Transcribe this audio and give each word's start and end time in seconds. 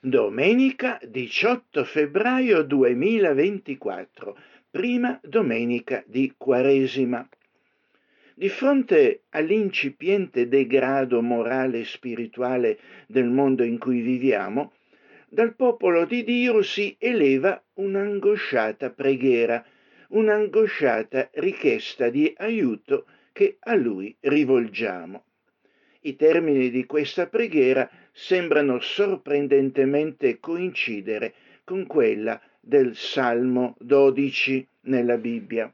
domenica 0.00 1.00
18 1.02 1.84
febbraio 1.84 2.62
2024, 2.62 4.38
prima 4.70 5.18
domenica 5.22 6.02
di 6.06 6.34
Quaresima. 6.36 7.26
Di 8.34 8.48
fronte 8.50 9.22
all'incipiente 9.30 10.48
degrado 10.48 11.22
morale 11.22 11.80
e 11.80 11.84
spirituale 11.84 12.78
del 13.06 13.30
mondo 13.30 13.62
in 13.62 13.78
cui 13.78 14.00
viviamo, 14.02 14.72
dal 15.28 15.54
popolo 15.54 16.04
di 16.04 16.22
Dio 16.22 16.62
si 16.62 16.94
eleva 16.98 17.62
un'angosciata 17.74 18.90
preghiera, 18.90 19.64
un'angosciata 20.08 21.30
richiesta 21.34 22.10
di 22.10 22.32
aiuto 22.36 23.06
che 23.32 23.56
a 23.60 23.74
lui 23.74 24.14
rivolgiamo. 24.20 25.25
I 26.06 26.14
termini 26.14 26.70
di 26.70 26.86
questa 26.86 27.26
preghiera 27.26 27.90
sembrano 28.12 28.78
sorprendentemente 28.78 30.38
coincidere 30.38 31.34
con 31.64 31.84
quella 31.88 32.40
del 32.60 32.94
Salmo 32.94 33.74
12 33.80 34.68
nella 34.82 35.16
Bibbia. 35.16 35.68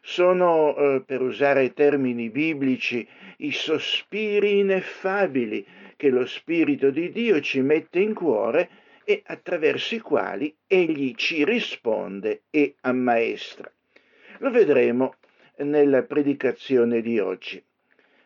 Sono, 0.00 0.74
eh, 0.74 1.02
per 1.04 1.20
usare 1.20 1.74
termini 1.74 2.30
biblici, 2.30 3.06
i 3.38 3.52
sospiri 3.52 4.60
ineffabili 4.60 5.66
che 5.94 6.08
lo 6.08 6.24
Spirito 6.24 6.88
di 6.88 7.12
Dio 7.12 7.38
ci 7.42 7.60
mette 7.60 8.00
in 8.00 8.14
cuore 8.14 8.70
e 9.04 9.20
attraverso 9.26 9.94
i 9.94 10.00
quali 10.00 10.56
egli 10.66 11.14
ci 11.16 11.44
risponde 11.44 12.44
e 12.48 12.76
ammaestra. 12.80 13.70
Lo 14.38 14.50
vedremo 14.50 15.16
nella 15.58 16.02
predicazione 16.02 17.02
di 17.02 17.18
oggi. 17.18 17.62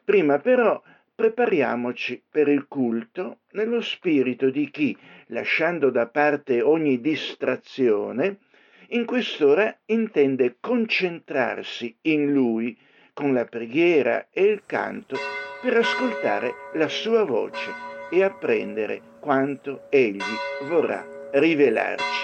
Prima 0.04 0.38
però 0.38 0.80
prepariamoci 1.14 2.22
per 2.28 2.48
il 2.48 2.66
culto 2.66 3.40
nello 3.52 3.80
spirito 3.80 4.50
di 4.50 4.70
chi, 4.70 4.96
lasciando 5.26 5.90
da 5.90 6.06
parte 6.06 6.60
ogni 6.60 7.00
distrazione, 7.00 8.38
in 8.88 9.04
quest'ora 9.04 9.74
intende 9.86 10.56
concentrarsi 10.60 11.96
in 12.02 12.32
lui 12.32 12.76
con 13.12 13.32
la 13.32 13.44
preghiera 13.44 14.26
e 14.30 14.42
il 14.42 14.62
canto 14.66 15.16
per 15.62 15.76
ascoltare 15.76 16.52
la 16.74 16.88
sua 16.88 17.24
voce 17.24 17.70
e 18.10 18.22
apprendere 18.22 19.00
quanto 19.20 19.86
egli 19.88 20.20
vorrà 20.68 21.30
rivelarci. 21.32 22.23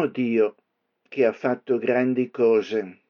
Adoriamo 0.00 0.06
Dio 0.06 0.54
che 1.08 1.26
ha 1.26 1.32
fatto 1.32 1.76
grandi 1.76 2.30
cose. 2.30 3.00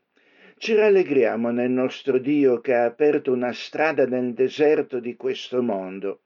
Ci 0.57 0.75
rallegriamo 0.75 1.51
nel 1.51 1.71
nostro 1.71 2.19
Dio 2.19 2.61
che 2.61 2.75
ha 2.75 2.85
aperto 2.85 3.33
una 3.33 3.53
strada 3.53 4.07
nel 4.07 4.35
deserto 4.35 4.99
di 4.99 5.15
questo 5.15 5.63
mondo. 5.63 6.23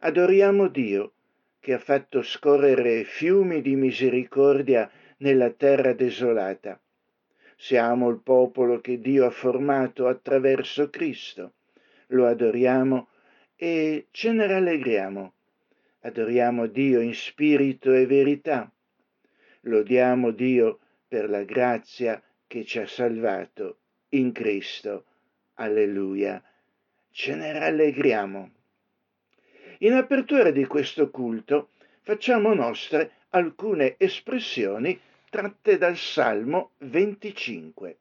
Adoriamo 0.00 0.68
Dio 0.68 1.14
che 1.58 1.72
ha 1.72 1.80
fatto 1.80 2.22
scorrere 2.22 3.02
fiumi 3.02 3.60
di 3.60 3.74
misericordia 3.74 4.88
nella 5.16 5.50
terra 5.50 5.92
desolata. 5.94 6.80
Siamo 7.56 8.08
il 8.08 8.20
popolo 8.22 8.80
che 8.80 9.00
Dio 9.00 9.26
ha 9.26 9.30
formato 9.30 10.06
attraverso 10.06 10.90
Cristo. 10.90 11.54
Lo 12.08 12.28
adoriamo 12.28 13.08
e 13.56 14.06
ce 14.12 14.30
ne 14.30 14.46
rallegriamo. 14.46 15.32
Adoriamo 16.02 16.66
Dio 16.66 17.00
in 17.00 17.14
spirito 17.14 17.92
e 17.92 18.06
verità 18.06 18.72
Lodiamo 19.66 20.32
Dio 20.32 20.80
per 21.06 21.30
la 21.30 21.44
grazia 21.44 22.20
che 22.48 22.64
ci 22.64 22.80
ha 22.80 22.86
salvato 22.86 23.78
in 24.10 24.32
Cristo. 24.32 25.04
Alleluia. 25.54 26.42
Ce 27.10 27.34
ne 27.34 27.52
rallegriamo. 27.52 28.50
In 29.78 29.92
apertura 29.92 30.50
di 30.50 30.64
questo 30.66 31.10
culto 31.10 31.70
facciamo 32.00 32.54
nostre 32.54 33.12
alcune 33.30 33.94
espressioni 33.98 34.98
tratte 35.30 35.78
dal 35.78 35.96
Salmo 35.96 36.72
25. 36.78 37.96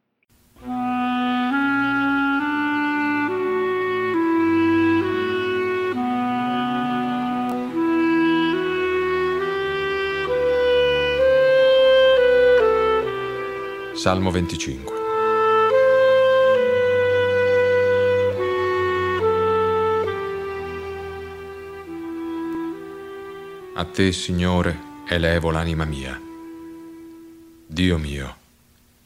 Salmo 14.01 14.31
25. 14.31 14.93
A 23.75 23.85
te, 23.85 24.11
Signore, 24.11 24.79
elevo 25.07 25.51
l'anima 25.51 25.85
mia. 25.85 26.19
Dio 27.67 27.99
mio, 27.99 28.35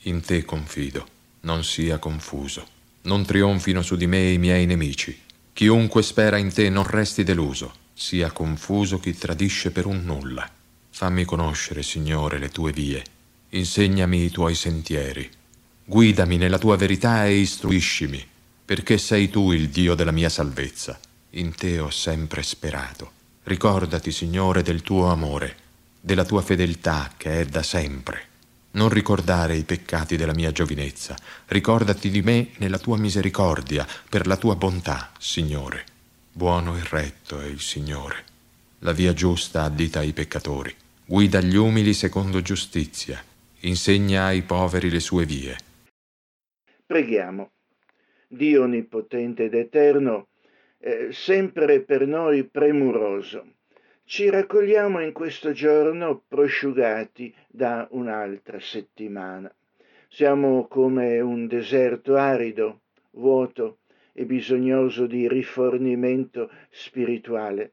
in 0.04 0.22
te 0.22 0.46
confido, 0.46 1.06
non 1.42 1.66
sia 1.66 1.98
confuso, 1.98 2.66
non 3.02 3.26
trionfino 3.26 3.82
su 3.82 3.98
di 3.98 4.08
me 4.08 4.30
i 4.30 4.38
miei 4.38 4.66
nemici. 4.66 5.20
Chiunque 5.52 6.04
spera 6.04 6.38
in 6.38 6.54
te 6.54 6.70
non 6.70 6.88
resti 6.88 7.26
deluso, 7.26 7.74
sia 7.94 8.32
confuso 8.32 8.98
chi 9.02 9.14
tradisce 9.14 9.72
per 9.72 9.88
un 9.88 10.06
nulla. 10.06 10.50
Fammi 10.90 11.26
conoscere, 11.26 11.84
Signore, 11.84 12.38
le 12.38 12.48
tue 12.48 12.72
vie 12.72 13.04
insegnami 13.58 14.26
i 14.26 14.32
tuoi 14.32 14.54
sentieri, 14.54 15.30
guidami 15.86 16.36
nella 16.36 16.58
tua 16.58 16.76
verità 16.76 17.26
e 17.26 17.36
istruiscimi, 17.36 18.26
perché 18.66 18.98
sei 18.98 19.30
tu 19.30 19.54
il 19.54 19.70
Dio 19.70 19.96
della 19.96 20.12
mia 20.12 20.28
salvezza. 20.28 21.00
In 21.32 21.56
te 21.56 21.80
ho 21.80 21.90
sempre 21.90 22.44
sperato. 22.44 23.12
Ricordati, 23.44 24.12
Signore, 24.12 24.62
del 24.62 24.82
tuo 24.82 25.08
amore, 25.08 25.56
della 26.02 26.26
tua 26.26 26.42
fedeltà 26.42 27.14
che 27.16 27.42
è 27.42 27.46
da 27.46 27.64
sempre. 27.64 28.34
Non 28.72 28.90
ricordare 28.90 29.56
i 29.56 29.64
peccati 29.64 30.18
della 30.18 30.34
mia 30.34 30.52
giovinezza, 30.52 31.16
ricordati 31.46 32.10
di 32.10 32.22
me 32.22 32.50
nella 32.58 32.78
tua 32.78 32.98
misericordia, 32.98 33.88
per 34.10 34.28
la 34.28 34.36
tua 34.36 34.56
bontà, 34.56 35.12
Signore. 35.18 35.86
Buono 36.30 36.76
e 36.76 36.82
retto 36.90 37.40
è 37.40 37.46
il 37.46 37.62
Signore. 37.62 38.24
La 38.80 38.92
via 38.92 39.14
giusta 39.14 39.64
addita 39.64 40.00
ai 40.00 40.12
peccatori, 40.12 40.76
guida 41.06 41.40
gli 41.40 41.56
umili 41.56 41.94
secondo 41.94 42.42
giustizia, 42.42 43.24
insegna 43.68 44.26
ai 44.26 44.42
poveri 44.42 44.90
le 44.90 45.00
sue 45.00 45.26
vie. 45.26 45.56
Preghiamo. 46.86 47.52
Dio 48.28 48.64
onnipotente 48.64 49.46
ed 49.46 49.54
eterno, 49.54 50.28
eh, 50.80 51.10
sempre 51.12 51.82
per 51.82 52.08
noi 52.08 52.44
premuroso 52.44 53.54
ci 54.08 54.30
raccogliamo 54.30 55.00
in 55.00 55.14
questo 55.14 55.52
giorno 55.52 56.22
prosciugati 56.28 57.34
da 57.48 57.88
un'altra 57.90 58.60
settimana. 58.60 59.52
Siamo 60.08 60.68
come 60.68 61.20
un 61.22 61.48
deserto 61.48 62.16
arido, 62.16 62.82
vuoto 63.14 63.80
e 64.14 64.26
bisognoso 64.26 65.08
di 65.08 65.28
rifornimento 65.28 66.52
spirituale. 66.70 67.72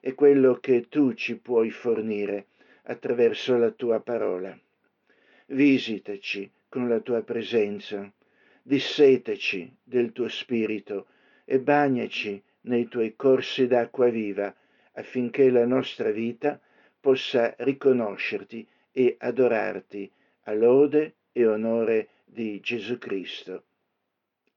È 0.00 0.14
quello 0.14 0.54
che 0.54 0.88
tu 0.88 1.12
ci 1.12 1.36
puoi 1.36 1.70
fornire 1.70 2.46
attraverso 2.84 3.58
la 3.58 3.70
tua 3.70 4.00
parola. 4.00 4.58
Visitaci 5.52 6.48
con 6.68 6.88
la 6.88 7.00
tua 7.00 7.22
presenza, 7.22 8.08
disseteci 8.62 9.78
del 9.82 10.12
tuo 10.12 10.28
spirito 10.28 11.06
e 11.44 11.58
bagnaci 11.58 12.40
nei 12.62 12.86
tuoi 12.86 13.16
corsi 13.16 13.66
d'acqua 13.66 14.08
viva 14.10 14.54
affinché 14.92 15.50
la 15.50 15.66
nostra 15.66 16.12
vita 16.12 16.60
possa 17.00 17.52
riconoscerti 17.58 18.64
e 18.92 19.16
adorarti 19.18 20.08
a 20.42 20.54
lode 20.54 21.14
e 21.32 21.44
onore 21.48 22.08
di 22.24 22.60
Gesù 22.60 22.98
Cristo. 22.98 23.64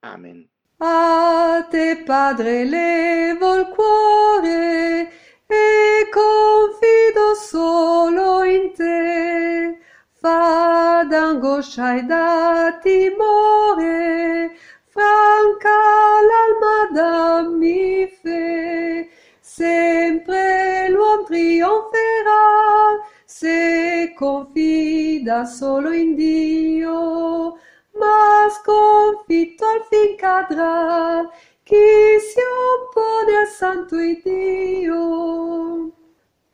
Amen. 0.02 0.48
A 0.78 1.66
te, 1.72 2.04
Padre, 2.06 2.66
levo 2.66 3.56
il 3.56 3.66
cuore 3.70 5.10
e 5.48 6.08
confido 6.12 7.34
solo 7.34 8.44
in 8.44 8.74
te. 8.74 9.82
Fa 10.24 11.04
d'angoscia 11.04 11.98
e 11.98 12.04
da 12.04 12.80
timore, 12.82 14.52
franca 14.88 15.80
l'alma 16.28 16.78
dammi 16.94 18.08
fe 18.22 19.10
sempre 19.42 20.88
l'uomo 20.90 21.24
trionferà 21.24 23.04
se 23.26 24.14
confida 24.16 25.44
solo 25.44 25.92
in 25.92 26.16
Dio, 26.16 27.58
ma 28.00 28.48
sconfitto 28.50 29.66
al 29.66 29.84
fin 29.90 30.16
cadrà 30.16 31.30
chi 31.64 31.76
si 32.20 32.40
oppone 32.40 33.38
al 33.40 33.48
santo 33.48 33.98
Dio. 34.24 36.03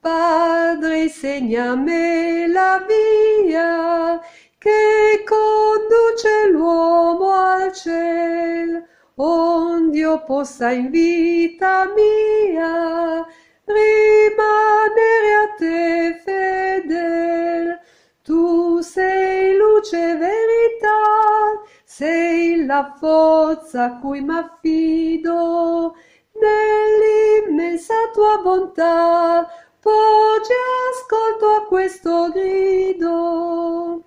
Padre, 0.02 1.04
insegna 1.04 1.76
me 1.76 2.48
la 2.48 2.86
via 2.88 4.20
che 4.58 5.24
conduce 5.26 6.50
l'uomo 6.52 7.34
al 7.34 7.74
cielo 7.74 8.84
onde 9.16 10.24
possa 10.26 10.72
in 10.72 10.90
vita 10.90 11.92
mia 11.94 13.26
rimanere 13.66 15.34
a 15.44 15.54
te 15.58 16.22
fedel. 16.24 17.80
Tu 18.24 18.80
sei 18.82 19.58
luce 19.58 20.12
e 20.12 20.16
verità, 20.16 21.62
sei 21.84 22.66
la 22.66 22.96
forza 22.98 23.84
a 23.86 24.00
cui 24.00 24.22
m'affido, 24.22 25.96
nell'immensa 26.40 27.94
tua 28.14 28.38
bontà 28.42 29.69
poggi 29.82 30.54
ascolto 30.92 31.46
a 31.56 31.66
questo 31.66 32.30
grido. 32.32 34.04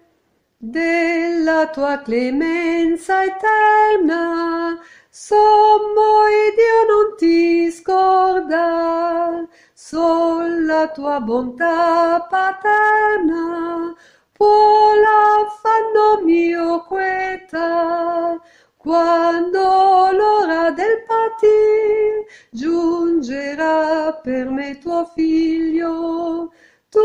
Della 0.57 1.69
tua 1.69 2.01
clemenza 2.03 3.25
eterna 3.25 4.79
sommo 5.11 6.13
Dio 6.55 6.85
non 6.87 7.17
ti 7.17 7.71
scordar, 7.71 9.49
sol 9.73 10.65
la 10.67 10.89
tua 10.89 11.19
bontà 11.21 12.27
paterna 12.29 13.95
può 14.33 14.93
l'affanno 15.05 16.25
mio 16.25 16.85
queta, 16.85 18.39
quando 18.83 20.11
l'ora 20.11 20.73
del 20.73 21.05
patir 21.07 22.27
giungerà 22.51 24.13
per 24.21 24.51
me 24.51 24.77
tuo 24.79 25.05
figlio, 25.15 26.53
tu 26.91 26.99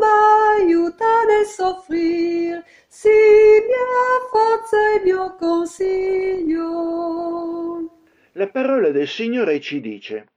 m'aiuta 0.00 1.24
nel 1.28 1.44
soffrir, 1.44 2.64
si 2.88 3.08
mia 3.08 4.26
forza 4.30 4.94
e 4.94 5.02
mio 5.04 5.36
consiglio. 5.38 6.64
La 8.32 8.48
parola 8.48 8.90
del 8.90 9.06
Signore 9.06 9.60
ci 9.60 9.82
dice, 9.82 10.28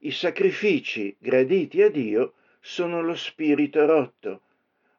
i 0.00 0.10
sacrifici 0.10 1.14
graditi 1.18 1.82
a 1.82 1.90
Dio 1.90 2.32
sono 2.58 3.02
lo 3.02 3.14
spirito 3.14 3.84
rotto. 3.84 4.40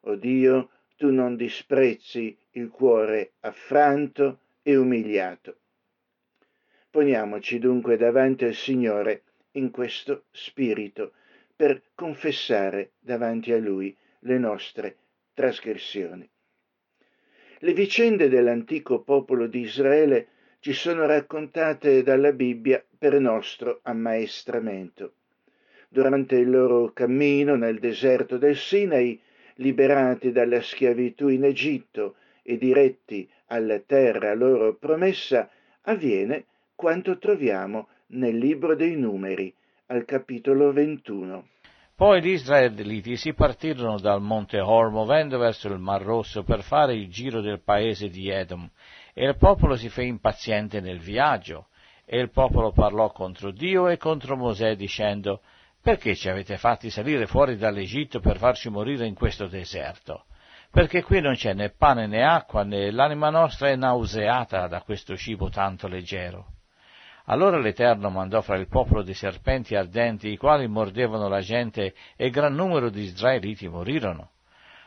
O 0.02 0.14
Dio, 0.14 0.68
tu 0.96 1.10
non 1.10 1.34
disprezzi 1.34 2.38
il 2.52 2.68
cuore 2.68 3.32
affranto 3.40 4.38
e 4.62 4.76
umiliato. 4.76 5.56
Poniamoci 6.90 7.58
dunque 7.58 7.96
davanti 7.96 8.44
al 8.44 8.54
Signore 8.54 9.22
in 9.52 9.70
questo 9.70 10.24
spirito 10.30 11.12
per 11.54 11.82
confessare 11.94 12.92
davanti 12.98 13.52
a 13.52 13.58
Lui 13.58 13.96
le 14.20 14.38
nostre 14.38 14.96
trasgressioni. 15.34 16.28
Le 17.58 17.72
vicende 17.74 18.28
dell'antico 18.28 19.02
popolo 19.02 19.46
di 19.46 19.60
Israele 19.60 20.28
ci 20.60 20.72
sono 20.72 21.06
raccontate 21.06 22.02
dalla 22.02 22.32
Bibbia 22.32 22.84
per 22.98 23.18
nostro 23.20 23.80
ammaestramento. 23.82 25.14
Durante 25.88 26.36
il 26.36 26.50
loro 26.50 26.92
cammino 26.92 27.56
nel 27.56 27.78
deserto 27.78 28.38
del 28.38 28.56
Sinai, 28.56 29.20
liberati 29.56 30.32
dalla 30.32 30.60
schiavitù 30.60 31.28
in 31.28 31.44
Egitto 31.44 32.16
e 32.42 32.56
diretti 32.56 33.28
alla 33.50 33.80
terra 33.80 34.34
loro 34.34 34.76
promessa, 34.76 35.48
avviene 35.82 36.44
quanto 36.74 37.18
troviamo 37.18 37.88
nel 38.08 38.36
libro 38.36 38.74
dei 38.74 38.96
numeri, 38.96 39.52
al 39.86 40.04
capitolo 40.04 40.72
21. 40.72 41.48
Poi 41.94 42.22
gli 42.22 42.28
israeliti 42.28 43.16
si 43.16 43.34
partirono 43.34 43.98
dal 43.98 44.22
monte 44.22 44.58
Hor 44.58 44.90
muovendo 44.90 45.36
verso 45.36 45.68
il 45.68 45.78
Mar 45.78 46.02
Rosso 46.02 46.44
per 46.44 46.62
fare 46.62 46.94
il 46.94 47.10
giro 47.10 47.40
del 47.40 47.60
paese 47.60 48.08
di 48.08 48.30
Edom, 48.30 48.70
e 49.12 49.26
il 49.26 49.36
popolo 49.36 49.76
si 49.76 49.88
fe 49.88 50.04
impaziente 50.04 50.80
nel 50.80 50.98
viaggio, 50.98 51.66
e 52.06 52.18
il 52.18 52.30
popolo 52.30 52.72
parlò 52.72 53.10
contro 53.10 53.50
Dio 53.50 53.88
e 53.88 53.96
contro 53.96 54.36
Mosè 54.36 54.76
dicendo, 54.76 55.42
perché 55.82 56.14
ci 56.14 56.28
avete 56.28 56.56
fatti 56.56 56.88
salire 56.88 57.26
fuori 57.26 57.56
dall'Egitto 57.56 58.20
per 58.20 58.38
farci 58.38 58.70
morire 58.70 59.06
in 59.06 59.14
questo 59.14 59.46
deserto? 59.46 60.24
Perché 60.72 61.02
qui 61.02 61.20
non 61.20 61.34
c'è 61.34 61.52
né 61.52 61.70
pane 61.70 62.06
né 62.06 62.22
acqua, 62.22 62.62
né 62.62 62.92
l'anima 62.92 63.28
nostra 63.28 63.70
è 63.70 63.76
nauseata 63.76 64.68
da 64.68 64.82
questo 64.82 65.16
cibo 65.16 65.50
tanto 65.50 65.88
leggero. 65.88 66.46
Allora 67.24 67.58
l'Eterno 67.58 68.08
mandò 68.08 68.40
fra 68.40 68.56
il 68.56 68.68
popolo 68.68 69.02
dei 69.02 69.14
serpenti 69.14 69.74
ardenti, 69.74 70.28
i 70.28 70.36
quali 70.36 70.68
mordevano 70.68 71.28
la 71.28 71.40
gente, 71.40 71.94
e 72.16 72.30
gran 72.30 72.54
numero 72.54 72.88
di 72.88 73.02
israeliti 73.02 73.68
morirono. 73.68 74.30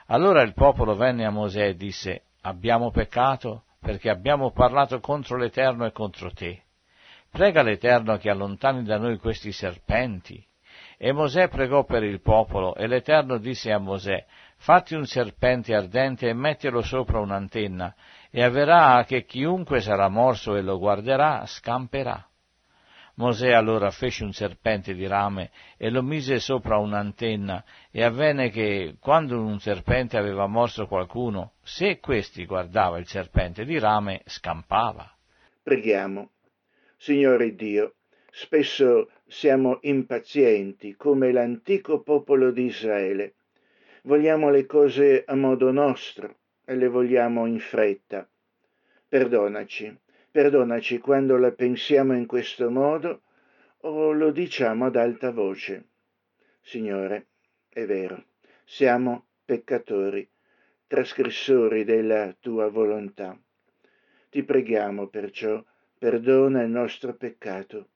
Allora 0.08 0.42
il 0.42 0.54
popolo 0.54 0.96
venne 0.96 1.25
a 1.25 1.30
Mosè 1.32 1.68
e 1.68 1.75
disse, 1.75 2.24
abbiamo 2.42 2.92
peccato 2.92 3.63
perché 3.80 4.10
abbiamo 4.10 4.52
parlato 4.52 5.00
contro 5.00 5.38
l'Eterno 5.38 5.86
e 5.86 5.92
contro 5.92 6.32
te. 6.32 6.63
Prega 7.30 7.62
l'Eterno 7.62 8.18
che 8.18 8.30
allontani 8.30 8.84
da 8.84 8.98
noi 8.98 9.18
questi 9.18 9.52
serpenti. 9.52 10.46
E 10.98 11.12
Mosè 11.12 11.50
pregò 11.50 11.84
per 11.84 12.04
il 12.04 12.22
popolo, 12.22 12.75
e 12.75 12.88
l'Eterno 12.88 13.38
disse 13.38 13.72
a 13.72 13.78
Mosè, 13.78 14.25
fatti 14.63 14.96
un 14.96 15.05
serpente 15.05 15.75
ardente 15.75 16.29
e 16.29 16.34
mettilo 16.34 16.82
sopra 16.82 17.20
un'antenna, 17.20 17.93
e 18.32 18.41
avverrà 18.41 19.03
che 19.05 19.25
chiunque 19.25 19.82
sarà 19.82 20.08
morso 20.08 20.55
e 20.55 20.62
lo 20.62 20.79
guarderà 20.79 21.46
scamperà. 21.46 22.25
Mosè 23.15 23.51
allora 23.51 23.91
fece 23.91 24.24
un 24.24 24.32
serpente 24.32 24.93
di 24.93 25.05
rame 25.05 25.51
e 25.77 25.89
lo 25.89 26.01
mise 26.01 26.39
sopra 26.39 26.77
un'antenna 26.77 27.62
e 27.91 28.03
avvenne 28.03 28.50
che 28.51 28.96
quando 29.01 29.38
un 29.38 29.60
serpente 29.60 30.17
aveva 30.17 30.48
morso 30.48 30.88
qualcuno, 30.88 31.55
se 31.62 32.00
questi 32.00 32.46
guardava 32.46 32.98
il 33.00 33.05
serpente 33.05 33.65
di 33.65 33.77
rame, 33.77 34.22
scampava. 34.24 35.13
Preghiamo. 35.62 36.29
Signore 36.96 37.53
Dio, 37.53 37.96
spesso 38.32 39.10
siamo 39.27 39.79
impazienti 39.82 40.96
come 40.96 41.34
l'antico 41.34 42.01
popolo 42.01 42.51
di 42.51 42.63
Israele. 42.63 43.34
Vogliamo 44.06 44.50
le 44.50 44.66
cose 44.66 45.24
a 45.26 45.36
modo 45.36 45.72
nostro 45.72 46.38
e 46.66 46.76
le 46.76 46.88
vogliamo 46.88 47.46
in 47.46 47.60
fretta. 47.60 48.28
Perdonaci 49.08 49.98
Perdonaci 50.34 50.98
quando 50.98 51.38
la 51.38 51.52
pensiamo 51.52 52.14
in 52.14 52.26
questo 52.26 52.72
modo 52.72 53.22
o 53.82 54.12
lo 54.12 54.32
diciamo 54.32 54.88
ad 54.88 54.96
alta 54.96 55.32
voce. 55.32 55.90
Signore, 56.60 57.28
è 57.70 57.86
vero, 57.86 58.26
siamo 58.66 59.28
peccatori, 59.46 60.28
trasgressori 60.88 61.84
della 61.84 62.36
tua 62.40 62.68
volontà. 62.70 63.40
Ti 64.30 64.44
preghiamo 64.44 65.06
perciò, 65.06 65.64
perdona 66.00 66.64
il 66.64 66.72
nostro 66.72 67.14
peccato, 67.14 67.90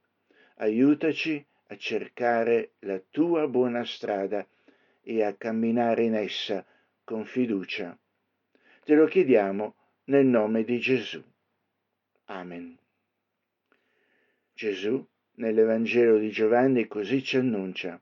aiutaci 0.58 1.44
a 1.70 1.76
cercare 1.76 2.74
la 2.82 3.02
tua 3.10 3.48
buona 3.48 3.84
strada 3.84 4.48
e 5.10 5.24
a 5.24 5.34
camminare 5.36 6.04
in 6.04 6.16
essa 6.16 6.66
con 7.06 7.24
fiducia. 7.24 7.98
Te 8.84 8.94
lo 8.94 9.06
chiediamo 9.06 9.76
nel 10.06 10.26
nome 10.26 10.66
di 10.66 10.80
Gesù. 10.80 11.24
Amen. 12.26 12.78
Gesù 14.54 15.08
nell'Evangelo 15.36 16.18
di 16.18 16.30
Giovanni 16.30 16.88
così 16.88 17.24
ci 17.24 17.38
annuncia, 17.38 18.02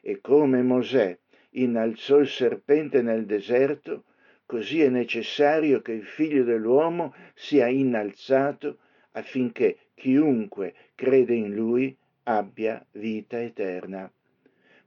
e 0.00 0.22
come 0.22 0.62
Mosè 0.62 1.18
innalzò 1.50 2.20
il 2.20 2.28
serpente 2.28 3.02
nel 3.02 3.26
deserto, 3.26 4.04
così 4.46 4.80
è 4.80 4.88
necessario 4.88 5.82
che 5.82 5.92
il 5.92 6.06
figlio 6.06 6.42
dell'uomo 6.42 7.14
sia 7.34 7.66
innalzato 7.66 8.78
affinché 9.10 9.90
chiunque 9.94 10.74
crede 10.94 11.34
in 11.34 11.54
lui 11.54 11.94
abbia 12.22 12.82
vita 12.92 13.42
eterna. 13.42 14.10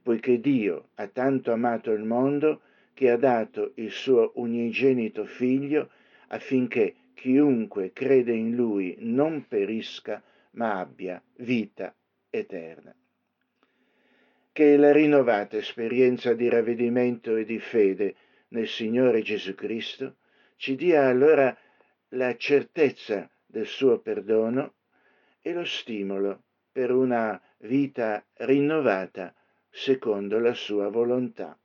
Poiché 0.02 0.40
Dio 0.40 0.88
ha 0.94 1.06
tanto 1.08 1.52
amato 1.52 1.92
il 1.92 2.04
mondo 2.04 2.62
che 2.94 3.10
ha 3.10 3.16
dato 3.16 3.72
il 3.76 3.90
suo 3.90 4.32
unigenito 4.36 5.24
figlio 5.24 5.90
affinché 6.28 6.94
chiunque 7.14 7.92
crede 7.92 8.32
in 8.32 8.54
lui 8.54 8.96
non 9.00 9.46
perisca, 9.46 10.22
ma 10.52 10.78
abbia 10.78 11.22
vita 11.36 11.94
eterna. 12.30 12.94
Che 14.52 14.76
la 14.76 14.92
rinnovata 14.92 15.56
esperienza 15.56 16.32
di 16.34 16.48
ravvedimento 16.48 17.36
e 17.36 17.44
di 17.44 17.58
fede 17.58 18.14
nel 18.48 18.68
Signore 18.68 19.22
Gesù 19.22 19.54
Cristo 19.54 20.16
ci 20.56 20.76
dia 20.76 21.06
allora 21.06 21.56
la 22.10 22.36
certezza 22.36 23.30
del 23.46 23.66
suo 23.66 24.00
perdono 24.00 24.74
e 25.40 25.52
lo 25.52 25.64
stimolo 25.64 26.42
per 26.72 26.90
una 26.90 27.40
vita 27.58 28.24
rinnovata 28.34 29.34
secondo 29.70 30.38
la 30.38 30.54
sua 30.54 30.88
volontà. 30.88 31.58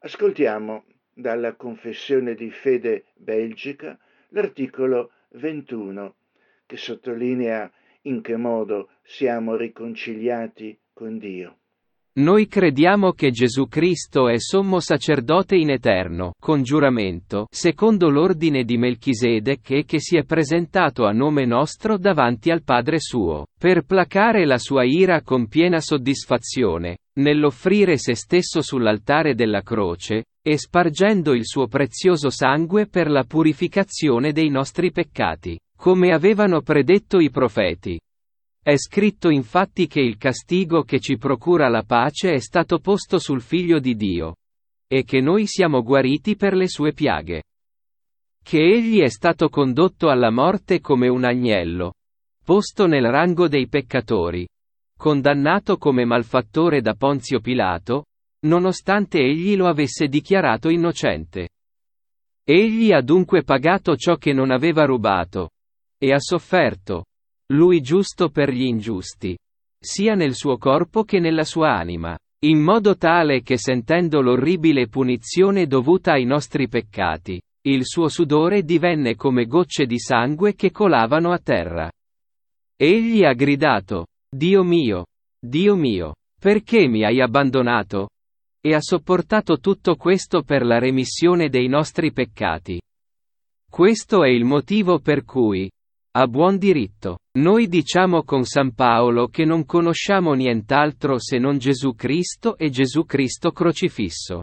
Ascoltiamo 0.00 0.84
dalla 1.12 1.54
Confessione 1.56 2.34
di 2.34 2.50
fede 2.50 3.06
belgica 3.16 3.98
l'articolo 4.28 5.10
21 5.30 6.16
che 6.66 6.76
sottolinea 6.76 7.70
in 8.02 8.22
che 8.22 8.36
modo 8.36 8.90
siamo 9.02 9.56
riconciliati 9.56 10.78
con 10.92 11.18
Dio. 11.18 11.58
Noi 12.18 12.48
crediamo 12.48 13.12
che 13.12 13.30
Gesù 13.30 13.68
Cristo 13.68 14.28
è 14.28 14.40
sommo 14.40 14.80
sacerdote 14.80 15.54
in 15.54 15.70
eterno, 15.70 16.32
con 16.36 16.64
giuramento, 16.64 17.46
secondo 17.48 18.08
l'ordine 18.10 18.64
di 18.64 18.76
Melchisedec 18.76 19.70
e 19.70 19.84
che 19.84 20.00
si 20.00 20.16
è 20.16 20.24
presentato 20.24 21.06
a 21.06 21.12
nome 21.12 21.44
nostro 21.44 21.96
davanti 21.96 22.50
al 22.50 22.64
Padre 22.64 22.98
suo, 22.98 23.46
per 23.56 23.82
placare 23.82 24.46
la 24.46 24.58
sua 24.58 24.82
ira 24.82 25.22
con 25.22 25.46
piena 25.46 25.78
soddisfazione, 25.78 26.98
nell'offrire 27.20 27.96
se 27.98 28.16
stesso 28.16 28.62
sull'altare 28.62 29.36
della 29.36 29.62
croce, 29.62 30.24
e 30.42 30.58
spargendo 30.58 31.34
il 31.34 31.46
suo 31.46 31.68
prezioso 31.68 32.30
sangue 32.30 32.88
per 32.88 33.08
la 33.10 33.22
purificazione 33.22 34.32
dei 34.32 34.48
nostri 34.48 34.90
peccati, 34.90 35.56
come 35.76 36.12
avevano 36.12 36.62
predetto 36.62 37.20
i 37.20 37.30
profeti. 37.30 37.96
È 38.68 38.76
scritto 38.76 39.30
infatti 39.30 39.86
che 39.86 40.02
il 40.02 40.18
castigo 40.18 40.82
che 40.82 41.00
ci 41.00 41.16
procura 41.16 41.70
la 41.70 41.84
pace 41.84 42.34
è 42.34 42.38
stato 42.38 42.80
posto 42.80 43.18
sul 43.18 43.40
Figlio 43.40 43.78
di 43.78 43.94
Dio. 43.94 44.34
E 44.86 45.04
che 45.04 45.22
noi 45.22 45.46
siamo 45.46 45.82
guariti 45.82 46.36
per 46.36 46.52
le 46.52 46.68
sue 46.68 46.92
piaghe. 46.92 47.44
Che 48.42 48.58
egli 48.58 49.00
è 49.00 49.08
stato 49.08 49.48
condotto 49.48 50.10
alla 50.10 50.30
morte 50.30 50.80
come 50.80 51.08
un 51.08 51.24
agnello. 51.24 51.94
Posto 52.44 52.86
nel 52.86 53.06
rango 53.06 53.48
dei 53.48 53.68
peccatori. 53.68 54.46
Condannato 54.98 55.78
come 55.78 56.04
malfattore 56.04 56.82
da 56.82 56.92
Ponzio 56.92 57.40
Pilato, 57.40 58.04
nonostante 58.40 59.18
egli 59.18 59.56
lo 59.56 59.66
avesse 59.66 60.08
dichiarato 60.08 60.68
innocente. 60.68 61.48
Egli 62.44 62.92
ha 62.92 63.00
dunque 63.00 63.44
pagato 63.44 63.96
ciò 63.96 64.16
che 64.16 64.34
non 64.34 64.50
aveva 64.50 64.84
rubato. 64.84 65.52
E 65.96 66.12
ha 66.12 66.20
sofferto. 66.20 67.06
Lui 67.52 67.80
giusto 67.80 68.28
per 68.28 68.50
gli 68.50 68.64
ingiusti. 68.64 69.36
Sia 69.80 70.14
nel 70.14 70.34
suo 70.34 70.58
corpo 70.58 71.04
che 71.04 71.18
nella 71.18 71.44
sua 71.44 71.76
anima. 71.76 72.18
In 72.44 72.60
modo 72.60 72.96
tale 72.96 73.42
che 73.42 73.58
sentendo 73.58 74.20
l'orribile 74.20 74.88
punizione 74.88 75.66
dovuta 75.66 76.12
ai 76.12 76.24
nostri 76.24 76.68
peccati, 76.68 77.40
il 77.66 77.84
suo 77.84 78.08
sudore 78.08 78.62
divenne 78.62 79.16
come 79.16 79.46
gocce 79.46 79.86
di 79.86 79.98
sangue 79.98 80.54
che 80.54 80.70
colavano 80.70 81.32
a 81.32 81.38
terra. 81.38 81.90
Egli 82.76 83.24
ha 83.24 83.32
gridato, 83.32 84.06
Dio 84.30 84.62
mio, 84.62 85.06
Dio 85.40 85.74
mio, 85.74 86.14
perché 86.38 86.86
mi 86.86 87.04
hai 87.04 87.20
abbandonato? 87.20 88.08
e 88.60 88.74
ha 88.74 88.80
sopportato 88.80 89.58
tutto 89.58 89.96
questo 89.96 90.42
per 90.42 90.64
la 90.64 90.78
remissione 90.78 91.48
dei 91.48 91.68
nostri 91.68 92.12
peccati. 92.12 92.80
Questo 93.70 94.24
è 94.24 94.28
il 94.28 94.44
motivo 94.44 94.98
per 94.98 95.24
cui, 95.24 95.70
a 96.20 96.26
buon 96.26 96.58
diritto, 96.58 97.18
noi 97.38 97.68
diciamo 97.68 98.24
con 98.24 98.42
San 98.42 98.74
Paolo 98.74 99.28
che 99.28 99.44
non 99.44 99.64
conosciamo 99.64 100.32
nient'altro 100.32 101.20
se 101.20 101.38
non 101.38 101.58
Gesù 101.58 101.94
Cristo 101.94 102.56
e 102.56 102.70
Gesù 102.70 103.04
Cristo 103.04 103.52
crocifisso. 103.52 104.42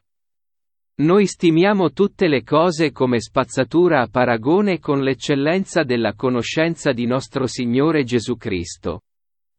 Noi 1.02 1.28
stimiamo 1.28 1.92
tutte 1.92 2.30
le 2.30 2.44
cose 2.44 2.94
come 2.94 3.20
spazzatura 3.20 4.00
a 4.00 4.08
paragone 4.08 4.80
con 4.80 5.02
l'eccellenza 5.02 5.84
della 5.84 6.14
conoscenza 6.14 6.94
di 6.94 7.06
nostro 7.06 7.46
Signore 7.46 8.06
Gesù 8.06 8.38
Cristo. 8.38 9.02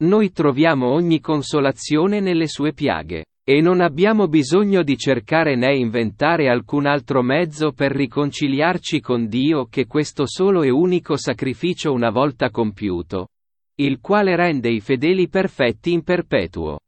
Noi 0.05 0.33
troviamo 0.33 0.91
ogni 0.91 1.21
consolazione 1.21 2.21
nelle 2.21 2.47
sue 2.47 2.73
piaghe. 2.73 3.27
E 3.49 3.61
non 3.61 3.81
abbiamo 3.81 4.27
bisogno 4.27 4.83
di 4.83 4.97
cercare 4.97 5.55
né 5.55 5.77
inventare 5.77 6.49
alcun 6.49 6.85
altro 6.85 7.23
mezzo 7.23 7.71
per 7.71 7.93
riconciliarci 7.93 9.01
con 9.01 9.29
Dio 9.29 9.67
che 9.67 9.87
questo 9.87 10.27
solo 10.27 10.65
e 10.65 10.71
unico 10.71 11.17
sacrificio 11.17 11.93
una 11.93 12.11
volta 12.11 12.51
compiuto, 12.51 13.29
il 13.77 14.01
quale 14.01 14.35
rende 14.35 14.69
i 14.69 14.81
fedeli 14.81 15.29
perfetti 15.29 15.93
in 15.93 16.03
perpetuo. 16.03 16.81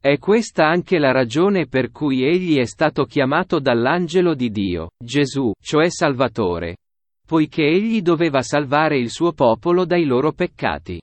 È 0.00 0.18
questa 0.18 0.68
anche 0.68 1.00
la 1.00 1.10
ragione 1.10 1.66
per 1.66 1.90
cui 1.90 2.22
egli 2.22 2.58
è 2.58 2.64
stato 2.64 3.04
chiamato 3.04 3.58
dall'angelo 3.58 4.36
di 4.36 4.50
Dio, 4.50 4.90
Gesù, 5.04 5.50
cioè 5.60 5.90
Salvatore, 5.90 6.76
poiché 7.26 7.64
egli 7.64 8.02
doveva 8.02 8.40
salvare 8.40 8.98
il 8.98 9.10
suo 9.10 9.32
popolo 9.32 9.84
dai 9.84 10.04
loro 10.04 10.30
peccati. 10.30 11.00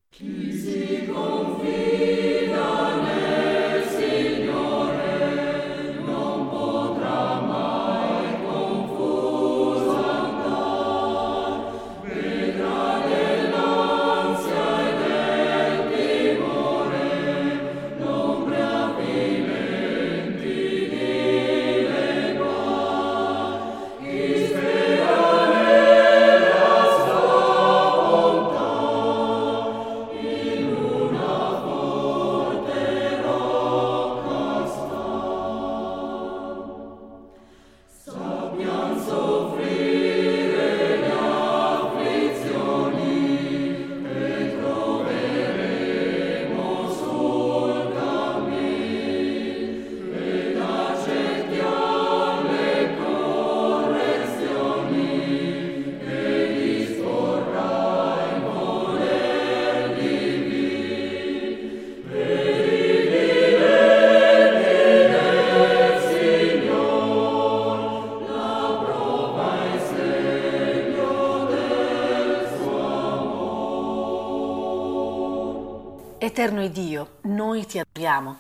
Eterno 76.34 76.68
Dio, 76.68 77.20
noi 77.26 77.64
ti 77.68 77.78
adoriamo 77.78 78.36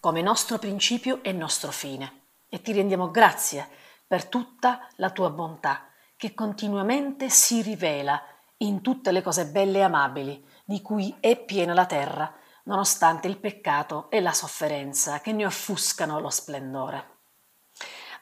come 0.00 0.20
nostro 0.20 0.58
principio 0.58 1.22
e 1.22 1.30
nostro 1.30 1.70
fine 1.70 2.22
e 2.48 2.60
ti 2.60 2.72
rendiamo 2.72 3.12
grazie 3.12 3.68
per 4.04 4.24
tutta 4.24 4.88
la 4.96 5.10
tua 5.10 5.30
bontà 5.30 5.86
che 6.16 6.34
continuamente 6.34 7.30
si 7.30 7.62
rivela 7.62 8.20
in 8.56 8.80
tutte 8.80 9.12
le 9.12 9.22
cose 9.22 9.46
belle 9.46 9.78
e 9.78 9.82
amabili 9.82 10.44
di 10.64 10.82
cui 10.82 11.14
è 11.20 11.36
piena 11.36 11.72
la 11.72 11.86
terra, 11.86 12.34
nonostante 12.64 13.28
il 13.28 13.38
peccato 13.38 14.10
e 14.10 14.20
la 14.20 14.32
sofferenza 14.32 15.20
che 15.20 15.30
ne 15.30 15.46
offuscano 15.46 16.18
lo 16.18 16.30
splendore. 16.30 17.10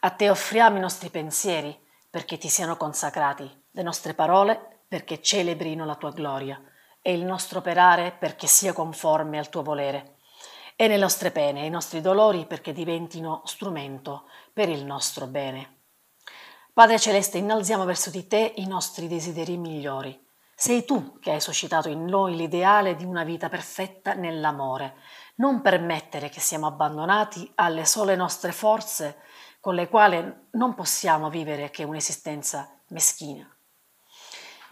A 0.00 0.10
te 0.10 0.28
offriamo 0.28 0.76
i 0.76 0.80
nostri 0.80 1.08
pensieri 1.08 1.74
perché 2.10 2.36
ti 2.36 2.50
siano 2.50 2.76
consacrati, 2.76 3.50
le 3.70 3.82
nostre 3.82 4.12
parole 4.12 4.82
perché 4.86 5.22
celebrino 5.22 5.86
la 5.86 5.96
tua 5.96 6.10
gloria 6.10 6.62
e 7.06 7.12
il 7.12 7.22
nostro 7.22 7.58
operare 7.58 8.12
perché 8.18 8.46
sia 8.46 8.72
conforme 8.72 9.36
al 9.36 9.50
tuo 9.50 9.62
volere 9.62 10.14
e 10.74 10.88
le 10.88 10.96
nostre 10.96 11.30
pene 11.30 11.60
e 11.60 11.66
i 11.66 11.70
nostri 11.70 12.00
dolori 12.00 12.46
perché 12.46 12.72
diventino 12.72 13.42
strumento 13.44 14.24
per 14.54 14.70
il 14.70 14.86
nostro 14.86 15.26
bene. 15.26 15.80
Padre 16.72 16.98
Celeste, 16.98 17.36
innalziamo 17.36 17.84
verso 17.84 18.08
di 18.08 18.26
te 18.26 18.54
i 18.56 18.66
nostri 18.66 19.06
desideri 19.06 19.58
migliori. 19.58 20.18
Sei 20.54 20.86
tu 20.86 21.18
che 21.18 21.32
hai 21.32 21.42
suscitato 21.42 21.90
in 21.90 22.06
noi 22.06 22.36
l'ideale 22.36 22.96
di 22.96 23.04
una 23.04 23.22
vita 23.22 23.50
perfetta 23.50 24.14
nell'amore. 24.14 24.96
Non 25.36 25.60
permettere 25.60 26.30
che 26.30 26.40
siamo 26.40 26.66
abbandonati 26.66 27.52
alle 27.56 27.84
sole 27.84 28.16
nostre 28.16 28.52
forze 28.52 29.18
con 29.60 29.74
le 29.74 29.88
quali 29.90 30.46
non 30.52 30.74
possiamo 30.74 31.28
vivere 31.28 31.68
che 31.68 31.84
un'esistenza 31.84 32.80
meschina. 32.88 33.53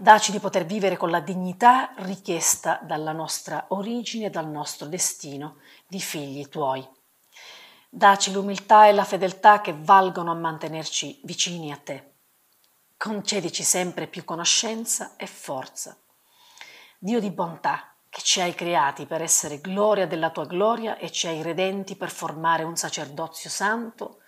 Daci 0.03 0.33
di 0.33 0.41
poter 0.41 0.65
vivere 0.65 0.97
con 0.97 1.11
la 1.11 1.21
dignità 1.21 1.93
richiesta 1.99 2.81
dalla 2.83 3.13
nostra 3.13 3.67
origine 3.69 4.27
e 4.27 4.31
dal 4.31 4.49
nostro 4.49 4.89
destino 4.89 5.59
di 5.87 6.01
figli 6.01 6.49
tuoi. 6.49 6.85
Daci 7.89 8.33
l'umiltà 8.33 8.89
e 8.89 8.93
la 8.93 9.05
fedeltà 9.05 9.61
che 9.61 9.73
valgono 9.73 10.33
a 10.33 10.35
mantenerci 10.35 11.21
vicini 11.23 11.71
a 11.71 11.77
te. 11.77 12.15
Concedici 12.97 13.63
sempre 13.63 14.09
più 14.09 14.25
conoscenza 14.25 15.15
e 15.15 15.29
forza. 15.29 15.97
Dio 16.99 17.21
di 17.21 17.31
bontà, 17.31 17.95
che 18.09 18.23
ci 18.23 18.41
hai 18.41 18.57
creati 18.57 19.07
per 19.07 19.23
essere 19.23 19.61
gloria 19.61 20.09
della 20.09 20.31
tua 20.31 20.47
gloria 20.47 20.97
e 20.97 21.13
ci 21.13 21.29
hai 21.29 21.43
redenti 21.43 21.95
per 21.95 22.11
formare 22.11 22.65
un 22.65 22.75
sacerdozio 22.75 23.49
santo 23.49 24.23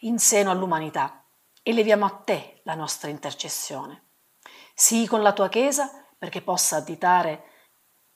in 0.00 0.18
seno 0.18 0.50
all'umanità, 0.50 1.22
eleviamo 1.62 2.04
a 2.04 2.10
te 2.10 2.62
la 2.64 2.74
nostra 2.74 3.10
intercessione. 3.10 4.06
Sii 4.80 5.06
con 5.06 5.20
la 5.20 5.34
tua 5.34 5.50
Chiesa 5.50 5.90
perché 6.16 6.40
possa 6.40 6.76
additare 6.76 7.44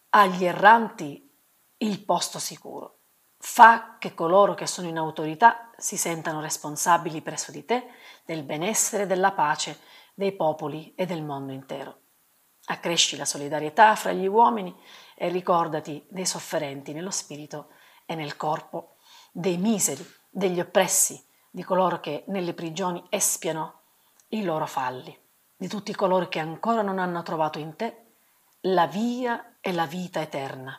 agli 0.09 0.47
erranti 0.47 1.31
il 1.77 2.03
posto 2.07 2.39
sicuro 2.39 3.01
fa 3.37 3.97
che 3.99 4.15
coloro 4.15 4.55
che 4.55 4.67
sono 4.67 4.89
in 4.89 4.97
autorità 4.97 5.71
si 5.77 5.99
sentano 5.99 6.41
responsabili 6.41 7.21
presso 7.21 7.53
di 7.53 7.67
te 7.67 7.89
del 8.25 8.45
benessere 8.45 9.03
e 9.03 9.07
della 9.07 9.33
pace 9.33 9.79
dei 10.15 10.33
popoli 10.33 10.95
e 10.95 11.05
del 11.05 11.23
mondo 11.23 11.53
intero. 11.53 11.99
Accresci 12.65 13.19
la 13.19 13.27
solidarietà 13.27 13.95
fra 13.95 14.13
gli 14.13 14.27
uomini 14.27 14.75
e 15.15 15.29
ricordati 15.29 16.07
dei 16.09 16.25
sofferenti 16.25 16.95
nello 16.95 17.11
spirito 17.11 17.73
e 18.07 18.15
nel 18.15 18.39
corpo, 18.39 18.97
dei 19.33 19.59
miseri, 19.59 20.03
degli 20.31 20.61
oppressi, 20.61 21.23
di 21.51 21.63
coloro 21.63 22.01
che 22.01 22.25
nelle 22.29 22.55
prigioni 22.55 23.05
espiano 23.11 23.83
i 24.29 24.43
loro 24.45 24.65
falli, 24.65 25.24
di 25.65 25.71
tutti 25.71 25.95
coloro 25.95 26.29
che 26.29 26.41
ancora 26.41 26.83
non 26.83 26.99
hanno 26.99 27.23
trovato 27.23 27.59
in 27.59 27.75
te 27.75 28.17
la 28.67 28.87
via 28.87 29.57
e 29.63 29.73
la 29.73 29.87
vita 29.87 30.21
eterna 30.21 30.79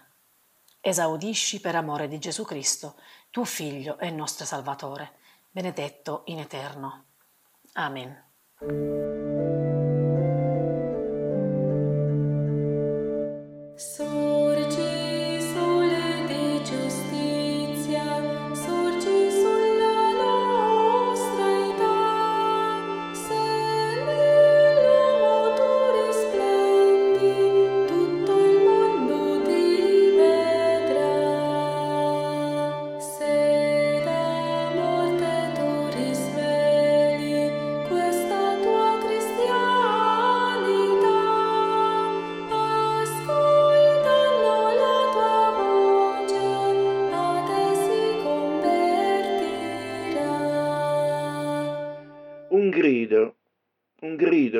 esaudisci 0.80 1.60
per 1.60 1.76
amore 1.76 2.08
di 2.08 2.20
Gesù 2.20 2.44
Cristo, 2.44 2.94
tuo 3.32 3.46
Figlio 3.46 3.98
e 3.98 4.12
nostro 4.12 4.46
Salvatore, 4.46 5.14
benedetto 5.50 6.22
in 6.26 6.38
eterno. 6.38 7.06
Amen. 7.74 9.35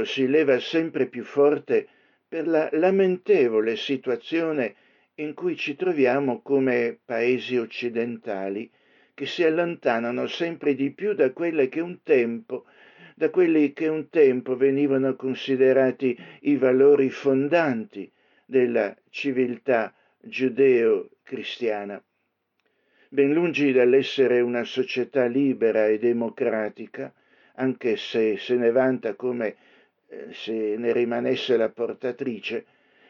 Si 0.06 0.28
leva 0.28 0.60
sempre 0.60 1.08
più 1.08 1.24
forte 1.24 1.88
per 2.28 2.48
la 2.48 2.70
lamentevole 2.72 3.76
situazione 3.76 4.76
in 5.16 5.34
cui 5.34 5.56
ci 5.56 5.76
troviamo 5.76 6.42
come 6.42 7.00
paesi 7.04 7.58
occidentali 7.58 8.70
che 9.14 9.26
si 9.26 9.44
allontanano 9.44 10.28
sempre 10.28 10.76
di 10.76 10.92
più 10.92 11.14
da 11.14 11.32
quelle 11.32 11.70
che 11.70 11.80
un 11.80 12.02
tempo 12.04 12.66
da 13.18 13.30
quelli 13.30 13.72
che 13.72 13.88
un 13.88 14.10
tempo 14.10 14.58
venivano 14.58 15.16
considerati 15.16 16.18
i 16.42 16.58
valori 16.58 17.10
fondanti 17.10 18.12
della 18.46 18.94
civiltà 19.10 19.96
giudeo-cristiana. 20.20 22.04
Ben 23.08 23.32
lungi 23.32 23.72
dall'essere 23.72 24.42
una 24.42 24.66
società 24.66 25.28
libera 25.28 25.88
e 25.88 25.98
democratica, 25.98 27.14
anche 27.56 27.96
se 27.96 28.36
se 28.38 28.56
ne 28.56 28.72
vanta 28.72 29.14
come 29.14 29.56
se 30.32 30.76
ne 30.78 30.92
rimanesse 30.92 31.58
la 31.58 31.70
portatrice, 31.70 32.66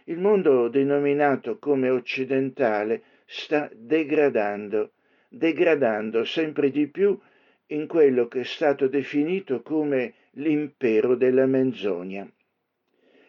il 0.05 0.19
mondo 0.19 0.67
denominato 0.67 1.57
come 1.57 1.89
occidentale 1.89 3.01
sta 3.25 3.69
degradando, 3.73 4.91
degradando 5.27 6.23
sempre 6.23 6.69
di 6.69 6.87
più 6.87 7.19
in 7.67 7.87
quello 7.87 8.27
che 8.27 8.41
è 8.41 8.43
stato 8.43 8.87
definito 8.87 9.61
come 9.61 10.13
l'impero 10.31 11.15
della 11.15 11.45
menzogna. 11.45 12.29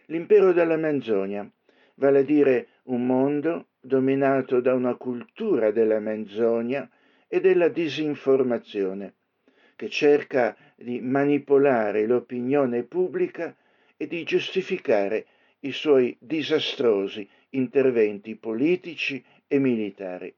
L'impero 0.06 0.52
della 0.52 0.76
menzogna, 0.76 1.50
vale 1.94 2.18
a 2.18 2.22
dire 2.22 2.68
un 2.84 3.06
mondo 3.06 3.68
dominato 3.80 4.60
da 4.60 4.74
una 4.74 4.94
cultura 4.96 5.70
della 5.70 5.98
menzogna 5.98 6.88
e 7.26 7.40
della 7.40 7.68
disinformazione, 7.68 9.14
che 9.74 9.88
cerca 9.88 10.56
di 10.76 11.00
manipolare 11.00 12.06
l'opinione 12.06 12.82
pubblica 12.82 13.56
e 13.96 14.06
di 14.06 14.22
giustificare 14.24 15.26
i 15.60 15.72
suoi 15.72 16.14
disastrosi 16.20 17.28
interventi 17.50 18.36
politici 18.36 19.24
e 19.48 19.58
militari. 19.58 20.32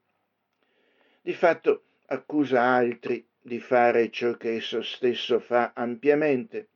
Di 1.21 1.33
fatto 1.33 1.83
accusa 2.07 2.61
altri 2.61 3.25
di 3.41 3.59
fare 3.59 4.09
ciò 4.09 4.35
che 4.37 4.55
esso 4.55 4.81
stesso 4.81 5.39
fa 5.39 5.73
ampiamente. 5.75 6.69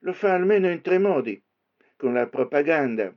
Lo 0.00 0.12
fa 0.12 0.34
almeno 0.34 0.70
in 0.70 0.82
tre 0.82 0.98
modi, 0.98 1.40
con 1.96 2.12
la 2.12 2.28
propaganda. 2.28 3.12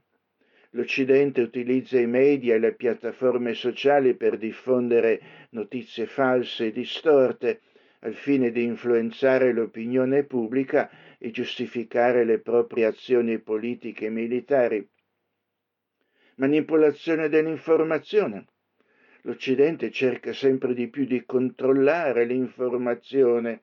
L'Occidente 0.71 1.41
utilizza 1.41 1.99
i 1.99 2.07
media 2.07 2.55
e 2.55 2.59
le 2.59 2.73
piattaforme 2.73 3.53
sociali 3.53 4.15
per 4.15 4.37
diffondere 4.37 5.21
notizie 5.49 6.05
false 6.05 6.67
e 6.67 6.71
distorte, 6.71 7.61
al 8.03 8.13
fine 8.13 8.51
di 8.51 8.63
influenzare 8.63 9.51
l'opinione 9.51 10.23
pubblica 10.23 10.89
e 11.17 11.31
giustificare 11.31 12.23
le 12.23 12.39
proprie 12.39 12.85
azioni 12.85 13.39
politiche 13.39 14.05
e 14.05 14.09
militari. 14.09 14.89
Manipolazione 16.35 17.29
dell'informazione. 17.29 18.47
L'Occidente 19.23 19.91
cerca 19.91 20.33
sempre 20.33 20.73
di 20.73 20.87
più 20.87 21.05
di 21.05 21.23
controllare 21.25 22.25
l'informazione, 22.25 23.61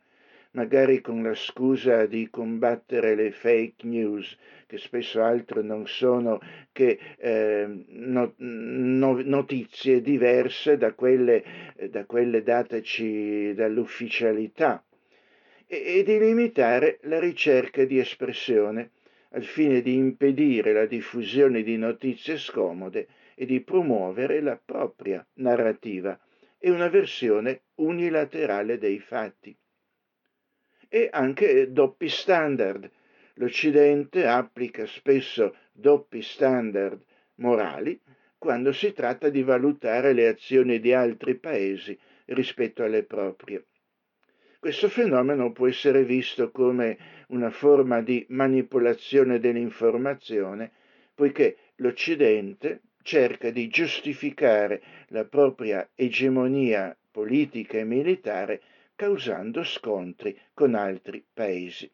magari 0.52 1.00
con 1.00 1.22
la 1.22 1.34
scusa 1.34 2.06
di 2.06 2.28
combattere 2.30 3.14
le 3.14 3.30
fake 3.30 3.86
news, 3.86 4.36
che 4.66 4.78
spesso 4.78 5.22
altro 5.22 5.62
non 5.62 5.86
sono 5.86 6.40
che 6.72 6.98
eh, 7.18 7.84
no, 7.88 8.34
no, 8.36 9.20
notizie 9.22 10.00
diverse 10.00 10.76
da 10.76 10.92
quelle, 10.92 11.44
da 11.90 12.04
quelle 12.04 12.42
dateci 12.42 13.54
dall'ufficialità 13.54 14.82
e, 15.66 16.02
di 16.02 16.18
limitare 16.18 16.98
la 17.02 17.20
ricerca 17.20 17.84
di 17.84 17.98
espressione 17.98 18.92
al 19.32 19.44
fine 19.44 19.82
di 19.82 19.94
impedire 19.94 20.72
la 20.72 20.86
diffusione 20.86 21.62
di 21.62 21.76
notizie 21.76 22.38
scomode 22.38 23.06
e 23.34 23.44
di 23.44 23.60
promuovere 23.60 24.40
la 24.40 24.58
propria 24.62 25.24
narrativa 25.34 26.18
e 26.58 26.70
una 26.70 26.88
versione 26.88 27.62
unilaterale 27.76 28.78
dei 28.78 28.98
fatti. 28.98 29.56
E 30.88 31.08
anche 31.12 31.70
doppi 31.70 32.08
standard. 32.08 32.90
L'Occidente 33.34 34.26
applica 34.26 34.86
spesso 34.86 35.54
doppi 35.72 36.22
standard 36.22 37.00
morali 37.36 38.00
quando 38.38 38.72
si 38.72 38.92
tratta 38.92 39.28
di 39.28 39.42
valutare 39.42 40.12
le 40.12 40.28
azioni 40.28 40.80
di 40.80 40.92
altri 40.92 41.34
paesi 41.36 41.98
rispetto 42.26 42.82
alle 42.84 43.02
proprie. 43.02 43.66
Questo 44.58 44.88
fenomeno 44.88 45.52
può 45.52 45.68
essere 45.68 46.04
visto 46.04 46.50
come 46.50 46.96
una 47.28 47.50
forma 47.50 48.00
di 48.00 48.24
manipolazione 48.30 49.38
dell'informazione, 49.38 50.72
poiché 51.14 51.56
l'Occidente 51.76 52.80
cerca 53.02 53.50
di 53.50 53.68
giustificare 53.68 54.82
la 55.08 55.24
propria 55.24 55.88
egemonia 55.94 56.96
politica 57.10 57.78
e 57.78 57.84
militare 57.84 58.60
causando 58.98 59.62
scontri 59.62 60.36
con 60.52 60.74
altri 60.74 61.24
paesi. 61.32 61.88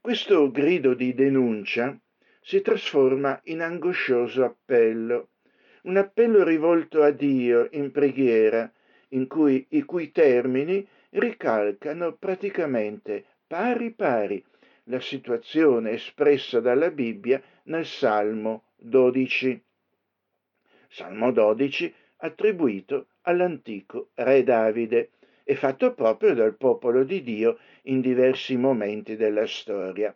Questo 0.00 0.50
grido 0.50 0.92
di 0.92 1.14
denuncia 1.14 1.96
si 2.40 2.60
trasforma 2.60 3.40
in 3.44 3.60
angoscioso 3.60 4.42
appello, 4.42 5.28
un 5.82 5.98
appello 5.98 6.42
rivolto 6.42 7.04
a 7.04 7.12
Dio 7.12 7.68
in 7.70 7.92
preghiera, 7.92 8.68
in 9.10 9.28
cui, 9.28 9.64
i 9.68 9.82
cui 9.82 10.10
termini 10.10 10.84
ricalcano 11.10 12.16
praticamente 12.16 13.24
pari 13.46 13.92
pari 13.92 14.44
la 14.86 14.98
situazione 14.98 15.92
espressa 15.92 16.58
dalla 16.58 16.90
Bibbia 16.90 17.40
nel 17.66 17.86
Salmo 17.86 18.64
12. 18.78 19.62
Salmo 20.88 21.30
12 21.30 21.94
attribuito 22.16 23.10
all'antico 23.20 24.08
re 24.14 24.42
Davide 24.42 25.10
e 25.44 25.54
fatto 25.54 25.94
proprio 25.94 26.34
dal 26.34 26.54
popolo 26.56 27.04
di 27.04 27.22
Dio 27.22 27.58
in 27.82 28.00
diversi 28.00 28.56
momenti 28.56 29.16
della 29.16 29.46
storia. 29.46 30.14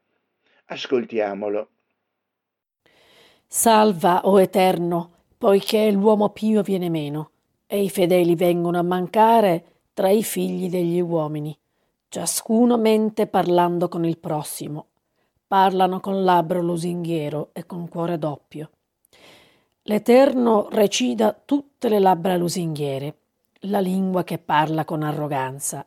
Ascoltiamolo. 0.67 1.69
Salva, 3.47 4.23
o 4.25 4.41
Eterno, 4.41 5.11
poiché 5.39 5.91
l'uomo 5.91 6.31
pio 6.31 6.63
viene 6.63 6.89
meno 6.89 7.31
e 7.67 7.83
i 7.83 7.91
fedeli 7.91 8.35
vengono 8.35 8.79
a 8.79 8.83
mancare 8.83 9.65
tra 9.95 10.09
i 10.09 10.23
figli 10.23 10.69
degli 10.69 11.01
uomini, 11.01 11.57
ciascuno 12.09 12.77
mente 12.77 13.27
parlando 13.27 13.89
con 13.89 14.05
il 14.05 14.19
prossimo. 14.19 14.87
Parlano 15.47 16.01
con 16.01 16.25
labbro 16.25 16.61
lusinghiero 16.61 17.51
e 17.53 17.67
con 17.67 17.89
cuore 17.89 18.19
doppio. 18.19 18.71
L'Eterno 19.83 20.69
recida 20.71 21.33
tutte 21.33 21.89
le 21.89 22.01
labbra 22.01 22.37
lusinghiere, 22.37 23.15
la 23.61 23.81
lingua 23.81 24.25
che 24.25 24.39
parla 24.39 24.85
con 24.85 25.03
arroganza, 25.03 25.87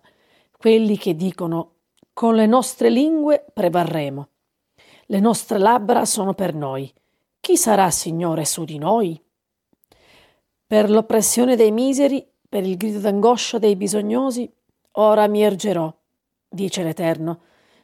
quelli 0.57 0.97
che 0.97 1.15
dicono 1.15 1.75
con 2.13 2.35
le 2.35 2.45
nostre 2.45 2.89
lingue 2.89 3.45
prevarremo. 3.53 4.27
Le 5.05 5.19
nostre 5.19 5.57
labbra 5.57 6.05
sono 6.05 6.33
per 6.33 6.53
noi. 6.53 6.93
Chi 7.39 7.55
sarà 7.55 7.89
Signore 7.89 8.45
su 8.45 8.65
di 8.65 8.77
noi? 8.77 9.21
Per 10.67 10.89
l'oppressione 10.89 11.55
dei 11.55 11.71
miseri 11.71 12.27
per 12.49 12.65
il 12.65 12.77
grido 12.77 12.99
d'angoscia 12.99 13.59
dei 13.59 13.75
bisognosi, 13.75 14.51
ora 14.93 15.27
mi 15.27 15.41
ergerò, 15.41 15.93
dice 16.47 16.83
l'Eterno, 16.83 17.41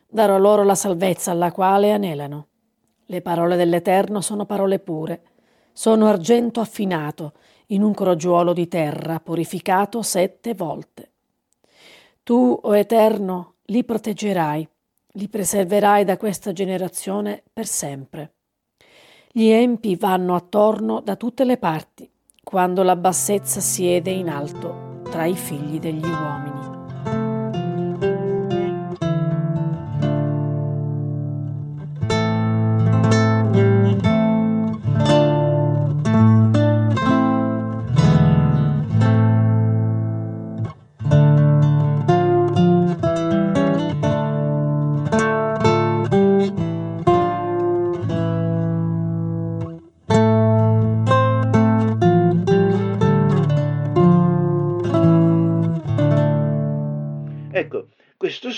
darò 0.08 0.38
loro 0.38 0.63
la 0.63 0.76
salvezza 0.76 1.32
alla 1.32 1.52
quale 1.52 1.91
anelano. 1.91 2.48
Le 3.06 3.21
parole 3.21 3.56
dell'Eterno 3.56 4.21
sono 4.21 4.45
parole 4.45 4.80
pure, 4.80 5.21
sono 5.71 6.08
argento 6.08 6.60
affinato 6.60 7.34
in 7.67 7.82
un 7.82 7.93
crogiuolo 7.93 8.54
di 8.54 8.67
terra 8.67 9.19
purificato 9.19 10.01
sette 10.01 10.54
volte. 10.54 11.12
Tu, 12.23 12.60
o 12.62 12.75
Eterno, 12.75 13.56
li 13.65 13.84
proteggerai, 13.84 14.67
li 15.13 15.30
preserverai 15.30 16.04
da 16.04 16.17
questa 16.17 16.51
generazione 16.51 17.43
per 17.51 17.65
sempre. 17.67 18.34
Gli 19.32 19.47
empi 19.47 19.95
vanno 19.95 20.36
attorno 20.36 21.01
da 21.01 21.15
tutte 21.15 21.43
le 21.43 21.58
parti 21.58 22.10
quando 22.43 22.84
la 22.84 22.95
bassezza 22.95 23.60
siede 23.60 24.12
in 24.12 24.30
alto 24.30 25.01
tra 25.04 25.25
i 25.25 25.36
figli 25.36 25.80
degli 25.80 26.06
uomini. 26.06 26.75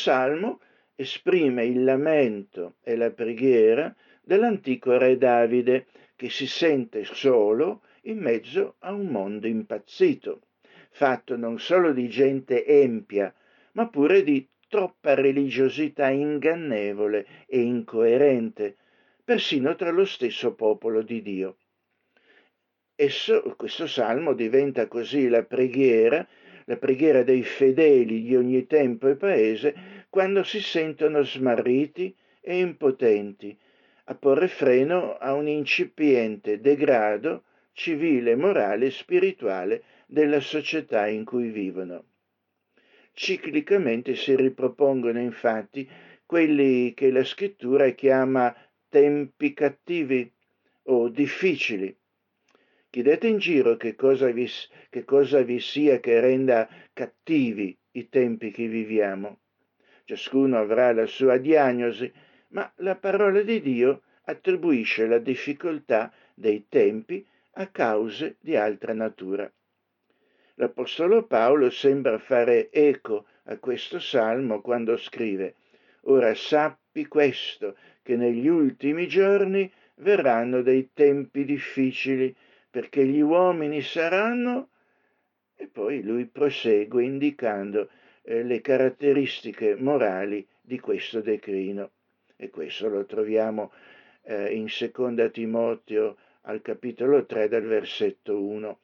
Salmo 0.08 0.62
esprime 0.96 1.66
il 1.66 1.84
lamento 1.84 2.76
e 2.82 2.96
la 2.96 3.12
preghiera 3.12 3.94
dell'antico 4.22 4.98
re 4.98 5.18
Davide 5.18 5.88
che 6.16 6.30
si 6.30 6.48
sente 6.48 7.04
solo 7.04 7.82
in 8.04 8.20
mezzo 8.20 8.76
a 8.80 8.94
un 8.94 9.08
mondo 9.08 9.48
impazzito, 9.48 10.44
fatto 10.92 11.36
non 11.36 11.60
solo 11.60 11.92
di 11.92 12.08
gente 12.08 12.66
empia, 12.66 13.36
ma 13.74 13.90
pure 13.90 14.24
di 14.24 14.48
troppa 14.70 15.14
religiosità 15.14 16.08
ingannevole 16.08 17.28
e 17.46 17.60
incoerente, 17.60 18.78
persino 19.26 19.76
tra 19.76 19.92
lo 19.92 20.06
stesso 20.06 20.56
popolo 20.56 21.02
di 21.02 21.22
Dio. 21.22 21.58
Esso, 22.96 23.42
questo 23.58 23.88
salmo 23.88 24.32
diventa 24.32 24.88
così 24.88 25.28
la 25.28 25.44
preghiera 25.44 26.26
la 26.70 26.76
preghiera 26.76 27.24
dei 27.24 27.44
fedeli 27.44 28.22
di 28.24 28.36
ogni 28.36 28.68
tempo 28.68 29.08
e 29.08 29.16
paese 29.16 29.97
quando 30.10 30.44
si 30.44 30.62
sentono 30.62 31.24
smarriti 31.24 32.16
e 32.42 32.60
impotenti 32.60 33.58
a 34.06 34.16
porre 34.16 34.48
freno 34.48 35.18
a 35.18 35.34
un 35.34 35.48
incipiente 35.48 36.60
degrado 36.60 37.44
civile, 37.74 38.36
morale 38.36 38.88
e 38.88 38.92
spirituale 38.92 39.84
della 40.06 40.40
società 40.40 41.08
in 41.08 41.26
cui 41.26 41.50
vivono. 41.50 42.06
Ciclicamente 43.14 44.16
si 44.16 44.36
ripropongono 44.36 45.20
infatti 45.20 45.90
quelli 46.26 46.94
che 46.94 47.12
la 47.12 47.24
scrittura 47.24 47.90
chiama 47.90 48.56
tempi 48.90 49.54
cattivi 49.54 50.32
o 50.84 51.10
difficili, 51.10 51.96
Chiedete 52.90 53.28
in 53.28 53.38
giro 53.38 53.76
che 53.76 53.96
cosa, 53.96 54.32
vi, 54.32 54.50
che 54.90 55.04
cosa 55.04 55.42
vi 55.42 55.60
sia 55.60 56.00
che 56.00 56.20
renda 56.20 56.68
cattivi 56.94 57.78
i 57.92 58.10
tempi 58.10 58.50
che 58.50 58.68
viviamo. 58.68 59.42
Ciascuno 60.08 60.58
avrà 60.58 60.94
la 60.94 61.06
sua 61.06 61.36
diagnosi, 61.36 62.10
ma 62.52 62.72
la 62.78 62.96
parola 62.96 63.42
di 63.42 63.60
Dio 63.60 64.04
attribuisce 64.24 65.06
la 65.06 65.18
difficoltà 65.18 66.14
dei 66.34 66.68
tempi 66.70 67.28
a 67.56 67.68
cause 67.68 68.38
di 68.40 68.56
altra 68.56 68.94
natura. 68.94 69.52
L'Apostolo 70.56 71.26
Paolo 71.26 71.70
sembra 71.70 72.20
fare 72.20 72.72
eco 72.72 73.26
a 73.48 73.58
questo 73.58 74.00
salmo 74.00 74.62
quando 74.62 74.96
scrive 74.96 75.56
Ora 76.04 76.34
sappi 76.36 77.06
questo, 77.08 77.76
che 78.02 78.16
negli 78.16 78.48
ultimi 78.48 79.10
giorni 79.10 79.70
verranno 79.96 80.62
dei 80.62 80.92
tempi 80.94 81.44
difficili, 81.44 82.34
perché 82.70 83.06
gli 83.06 83.20
uomini 83.20 83.82
saranno... 83.82 84.70
E 85.54 85.68
poi 85.68 86.02
lui 86.02 86.28
prosegue 86.28 87.04
indicando 87.04 87.90
eh, 88.28 88.44
le 88.44 88.60
caratteristiche 88.60 89.76
morali 89.76 90.46
di 90.62 90.80
questo 90.80 91.22
declino. 91.22 91.92
E 92.36 92.50
questo 92.50 92.90
lo 92.90 93.06
troviamo 93.06 93.72
eh, 94.24 94.54
in 94.54 94.68
seconda 94.68 95.30
Timoteo 95.30 96.18
al 96.42 96.62
capitolo 96.62 97.26
3 97.26 97.48
del 97.48 97.66
versetto 97.66 98.40
1. 98.40 98.80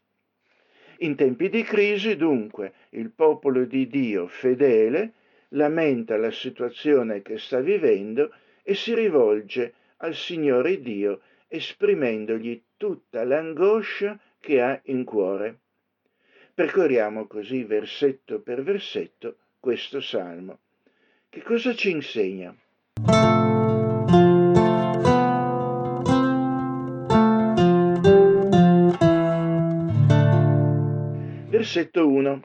In 1.00 1.16
tempi 1.16 1.50
di 1.50 1.64
crisi, 1.64 2.16
dunque, 2.16 2.74
il 2.92 3.12
popolo 3.12 3.66
di 3.66 3.88
Dio 3.88 4.28
fedele 4.28 5.12
lamenta 5.50 6.16
la 6.18 6.32
situazione 6.32 7.22
che 7.22 7.38
sta 7.38 7.60
vivendo 7.60 8.34
e 8.64 8.74
si 8.74 8.96
rivolge 8.96 9.74
al 9.98 10.16
Signore 10.16 10.82
Dio 10.82 11.22
esprimendogli 11.48 12.62
tutta 12.78 13.24
l'angoscia 13.24 14.18
che 14.40 14.62
ha 14.62 14.80
in 14.86 15.04
cuore. 15.04 15.60
Percorriamo 16.56 17.26
così 17.26 17.64
versetto 17.64 18.40
per 18.40 18.62
versetto 18.62 19.38
questo 19.60 20.00
salmo. 20.00 20.60
Che 21.28 21.42
cosa 21.42 21.74
ci 21.74 21.90
insegna? 21.90 22.56
Versetto 31.50 32.08
1. 32.08 32.42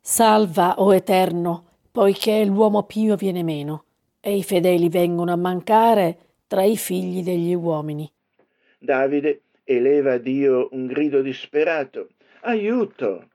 Salva, 0.00 0.80
o 0.80 0.92
Eterno, 0.92 1.66
poiché 1.92 2.44
l'uomo 2.44 2.82
pio 2.82 3.14
viene 3.14 3.44
meno 3.44 3.84
e 4.18 4.34
i 4.34 4.42
fedeli 4.42 4.88
vengono 4.88 5.30
a 5.30 5.36
mancare 5.36 6.18
tra 6.48 6.64
i 6.64 6.76
figli 6.76 7.22
degli 7.22 7.54
uomini. 7.54 8.10
Davide 8.76 9.42
eleva 9.62 10.14
a 10.14 10.18
Dio 10.18 10.66
un 10.72 10.86
grido 10.86 11.22
disperato. 11.22 12.08
Aiuto! 12.40 13.28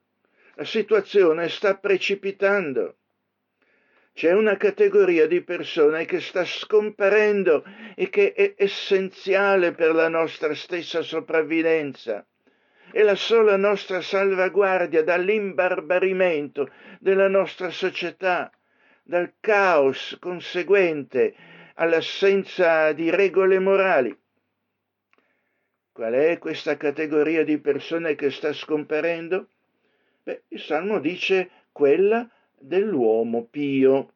La 0.54 0.64
situazione 0.64 1.48
sta 1.48 1.78
precipitando. 1.78 2.96
C'è 4.12 4.32
una 4.32 4.58
categoria 4.58 5.26
di 5.26 5.40
persone 5.40 6.04
che 6.04 6.20
sta 6.20 6.44
scomparendo 6.44 7.64
e 7.94 8.10
che 8.10 8.34
è 8.34 8.54
essenziale 8.58 9.72
per 9.72 9.94
la 9.94 10.08
nostra 10.08 10.54
stessa 10.54 11.00
sopravvivenza. 11.00 12.26
È 12.90 13.02
la 13.02 13.14
sola 13.14 13.56
nostra 13.56 14.02
salvaguardia 14.02 15.02
dall'imbarbarimento 15.02 16.68
della 17.00 17.28
nostra 17.28 17.70
società, 17.70 18.52
dal 19.02 19.32
caos 19.40 20.18
conseguente 20.20 21.34
all'assenza 21.76 22.92
di 22.92 23.08
regole 23.08 23.58
morali. 23.58 24.14
Qual 25.90 26.12
è 26.12 26.36
questa 26.36 26.76
categoria 26.76 27.42
di 27.42 27.56
persone 27.56 28.14
che 28.14 28.30
sta 28.30 28.52
scomparendo? 28.52 29.48
Beh, 30.24 30.42
il 30.48 30.60
Salmo 30.60 31.00
dice 31.00 31.50
quella 31.72 32.28
dell'uomo 32.56 33.44
pio. 33.50 34.12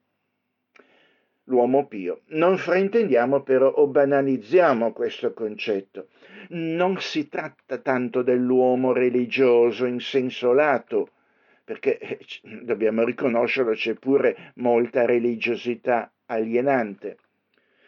L'uomo 1.45 1.87
pio. 1.87 2.23
Non 2.29 2.59
fraintendiamo 2.59 3.43
però 3.43 3.69
o 3.69 3.87
banalizziamo 3.89 4.93
questo 4.93 5.33
concetto. 5.33 6.09
Non 6.51 7.01
si 7.01 7.29
tratta 7.29 7.79
tanto 7.79 8.23
dell'uomo 8.23 8.93
religioso 8.93 9.85
in 9.85 9.99
senso 10.01 10.53
lato, 10.53 11.11
perché 11.65 11.99
eh, 11.99 12.19
dobbiamo 12.63 13.05
riconoscerlo, 13.05 13.73
c'è 13.73 13.95
pure 13.95 14.53
molta 14.57 15.05
religiosità 15.05 16.13
alienante. 16.27 17.19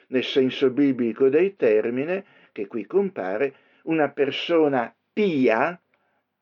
Nel 0.09 0.25
senso 0.25 0.71
biblico 0.71 1.29
del 1.29 1.55
termine, 1.55 2.25
che 2.51 2.67
qui 2.67 2.85
compare, 2.85 3.55
una 3.83 4.11
persona 4.11 4.93
pia, 5.13 5.81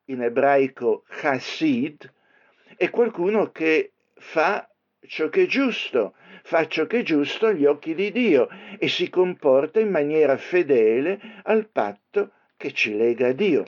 in 0.07 0.21
ebraico 0.21 1.03
chassid, 1.07 2.11
è 2.75 2.89
qualcuno 2.89 3.51
che 3.51 3.93
fa 4.15 4.69
ciò 5.05 5.29
che 5.29 5.43
è 5.43 5.45
giusto, 5.45 6.15
fa 6.43 6.67
ciò 6.67 6.85
che 6.85 6.99
è 6.99 7.03
giusto 7.03 7.47
agli 7.47 7.65
occhi 7.65 7.95
di 7.95 8.11
Dio 8.11 8.47
e 8.77 8.87
si 8.87 9.09
comporta 9.09 9.79
in 9.79 9.89
maniera 9.89 10.37
fedele 10.37 11.19
al 11.43 11.67
patto 11.69 12.31
che 12.55 12.71
ci 12.71 12.95
lega 12.95 13.27
a 13.27 13.33
Dio. 13.33 13.65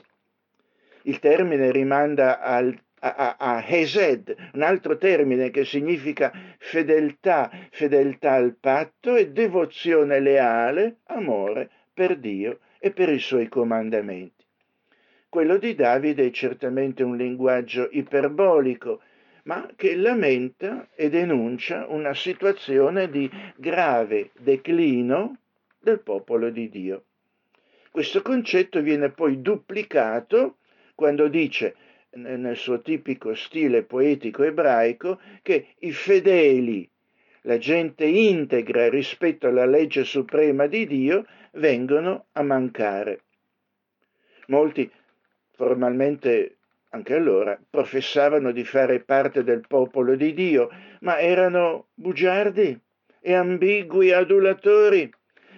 Il 1.02 1.18
termine 1.18 1.70
rimanda 1.70 2.40
al, 2.40 2.78
a, 3.00 3.36
a, 3.38 3.64
Hesed, 3.66 4.50
un 4.52 4.62
altro 4.62 4.98
termine 4.98 5.50
che 5.50 5.64
significa 5.64 6.32
fedeltà, 6.58 7.50
fedeltà 7.70 8.32
al 8.32 8.54
patto 8.54 9.16
e 9.16 9.30
devozione 9.30 10.20
leale, 10.20 10.98
amore 11.06 11.70
per 11.92 12.18
Dio 12.18 12.60
e 12.78 12.92
per 12.92 13.08
i 13.08 13.18
suoi 13.18 13.48
comandamenti. 13.48 14.39
Quello 15.30 15.58
di 15.58 15.76
Davide 15.76 16.26
è 16.26 16.30
certamente 16.32 17.04
un 17.04 17.16
linguaggio 17.16 17.88
iperbolico, 17.92 19.00
ma 19.44 19.70
che 19.76 19.94
lamenta 19.94 20.88
e 20.96 21.08
denuncia 21.08 21.86
una 21.86 22.12
situazione 22.14 23.08
di 23.08 23.30
grave 23.54 24.30
declino 24.36 25.38
del 25.78 26.00
popolo 26.00 26.50
di 26.50 26.68
Dio. 26.68 27.04
Questo 27.92 28.22
concetto 28.22 28.80
viene 28.80 29.10
poi 29.10 29.40
duplicato 29.40 30.56
quando 30.96 31.28
dice 31.28 31.76
nel 32.14 32.56
suo 32.56 32.80
tipico 32.80 33.32
stile 33.36 33.84
poetico 33.84 34.42
ebraico 34.42 35.20
che 35.42 35.74
i 35.78 35.92
fedeli, 35.92 36.90
la 37.42 37.56
gente 37.56 38.04
integra 38.04 38.88
rispetto 38.88 39.46
alla 39.46 39.64
legge 39.64 40.02
suprema 40.02 40.66
di 40.66 40.88
Dio, 40.88 41.24
vengono 41.52 42.26
a 42.32 42.42
mancare. 42.42 43.22
Molti 44.48 44.90
formalmente 45.60 46.56
anche 46.92 47.14
allora 47.14 47.60
professavano 47.68 48.50
di 48.50 48.64
fare 48.64 49.00
parte 49.00 49.44
del 49.44 49.62
popolo 49.68 50.16
di 50.16 50.32
Dio, 50.32 50.70
ma 51.00 51.20
erano 51.20 51.88
bugiardi 51.92 52.80
e 53.20 53.34
ambigui 53.34 54.10
adulatori 54.10 55.12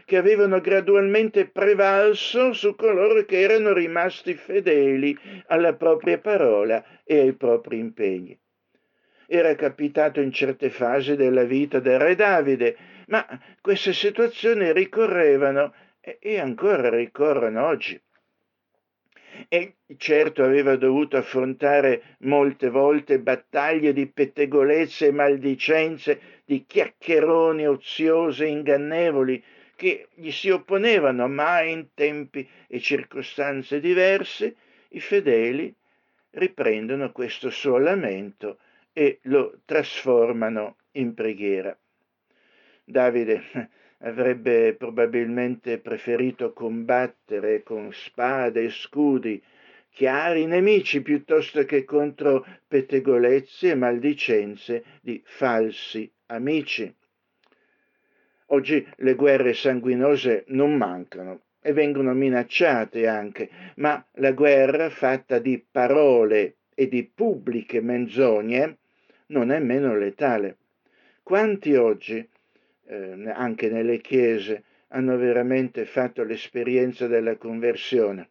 che 0.04 0.16
avevano 0.16 0.60
gradualmente 0.60 1.46
prevalso 1.46 2.52
su 2.52 2.74
coloro 2.74 3.24
che 3.24 3.42
erano 3.42 3.72
rimasti 3.72 4.34
fedeli 4.34 5.16
alla 5.46 5.74
propria 5.74 6.18
parola 6.18 6.84
e 7.04 7.20
ai 7.20 7.32
propri 7.34 7.78
impegni. 7.78 8.36
Era 9.28 9.54
capitato 9.54 10.20
in 10.20 10.32
certe 10.32 10.68
fasi 10.68 11.14
della 11.14 11.44
vita 11.44 11.78
del 11.78 12.00
re 12.00 12.16
Davide, 12.16 12.76
ma 13.06 13.24
queste 13.60 13.92
situazioni 13.92 14.72
ricorrevano 14.72 15.72
e 16.00 16.40
ancora 16.40 16.90
ricorrono 16.90 17.64
oggi 17.64 17.98
e 19.48 19.74
certo 19.96 20.42
aveva 20.42 20.76
dovuto 20.76 21.16
affrontare 21.16 22.16
molte 22.20 22.68
volte 22.68 23.18
battaglie 23.18 23.92
di 23.92 24.06
pettegolezze 24.06 25.06
e 25.06 25.12
maldicenze, 25.12 26.20
di 26.44 26.64
chiacchieroni 26.66 27.66
oziosi 27.66 28.44
e 28.44 28.48
ingannevoli 28.48 29.42
che 29.76 30.08
gli 30.14 30.30
si 30.30 30.50
opponevano, 30.50 31.28
ma 31.28 31.62
in 31.62 31.88
tempi 31.94 32.48
e 32.68 32.78
circostanze 32.80 33.80
diverse 33.80 34.54
i 34.90 35.00
fedeli 35.00 35.74
riprendono 36.30 37.10
questo 37.12 37.50
suo 37.50 37.78
lamento 37.78 38.58
e 38.92 39.18
lo 39.22 39.60
trasformano 39.64 40.76
in 40.92 41.14
preghiera. 41.14 41.76
Davide 42.84 43.42
avrebbe 44.02 44.74
probabilmente 44.74 45.78
preferito 45.78 46.52
combattere 46.52 47.62
con 47.62 47.92
spade 47.92 48.64
e 48.64 48.70
scudi 48.70 49.42
chiari 49.90 50.46
nemici 50.46 51.02
piuttosto 51.02 51.64
che 51.64 51.84
contro 51.84 52.46
pettegolezzi 52.66 53.68
e 53.68 53.74
maldicenze 53.74 54.84
di 55.00 55.20
falsi 55.24 56.10
amici. 56.26 56.92
Oggi 58.46 58.86
le 58.96 59.14
guerre 59.14 59.52
sanguinose 59.52 60.44
non 60.48 60.76
mancano 60.76 61.40
e 61.60 61.72
vengono 61.72 62.12
minacciate 62.12 63.06
anche, 63.06 63.48
ma 63.76 64.04
la 64.14 64.32
guerra 64.32 64.90
fatta 64.90 65.38
di 65.38 65.64
parole 65.70 66.56
e 66.74 66.88
di 66.88 67.04
pubbliche 67.04 67.80
menzogne 67.80 68.78
non 69.26 69.50
è 69.50 69.58
meno 69.58 69.96
letale. 69.96 70.56
Quanti 71.22 71.74
oggi 71.74 72.28
eh, 72.86 73.30
anche 73.30 73.68
nelle 73.68 74.00
chiese, 74.00 74.64
hanno 74.88 75.16
veramente 75.16 75.84
fatto 75.86 76.22
l'esperienza 76.22 77.06
della 77.06 77.36
conversione, 77.36 78.28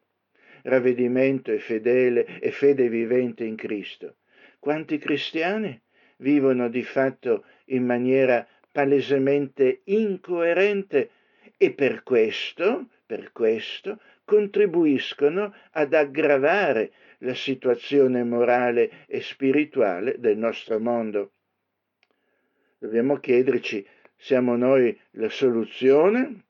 ravvedimento 0.64 1.52
e 1.52 1.60
fedele 1.60 2.40
e 2.40 2.52
fede 2.52 2.88
vivente 2.88 3.44
in 3.44 3.56
Cristo. 3.56 4.18
Quanti 4.60 4.98
cristiani 5.00 5.80
vivono 6.18 6.70
di 6.70 6.84
fatto 6.84 7.46
in 7.66 7.86
maniera 7.86 8.48
palesemente 8.72 9.82
incoerente 9.86 11.10
e 11.58 11.72
per 11.74 12.04
questo, 12.04 12.88
per 13.06 13.32
questo 13.32 14.00
contribuiscono 14.24 15.54
ad 15.72 15.94
aggravare 15.94 16.92
la 17.20 17.34
situazione 17.34 18.24
morale 18.24 19.06
e 19.08 19.22
spirituale 19.22 20.16
del 20.20 20.38
nostro 20.38 20.80
mondo. 20.80 21.34
Dobbiamo 22.78 23.18
chiederci 23.18 23.86
siamo 24.22 24.56
noi 24.56 24.96
la 25.14 25.30
soluzione 25.30 26.44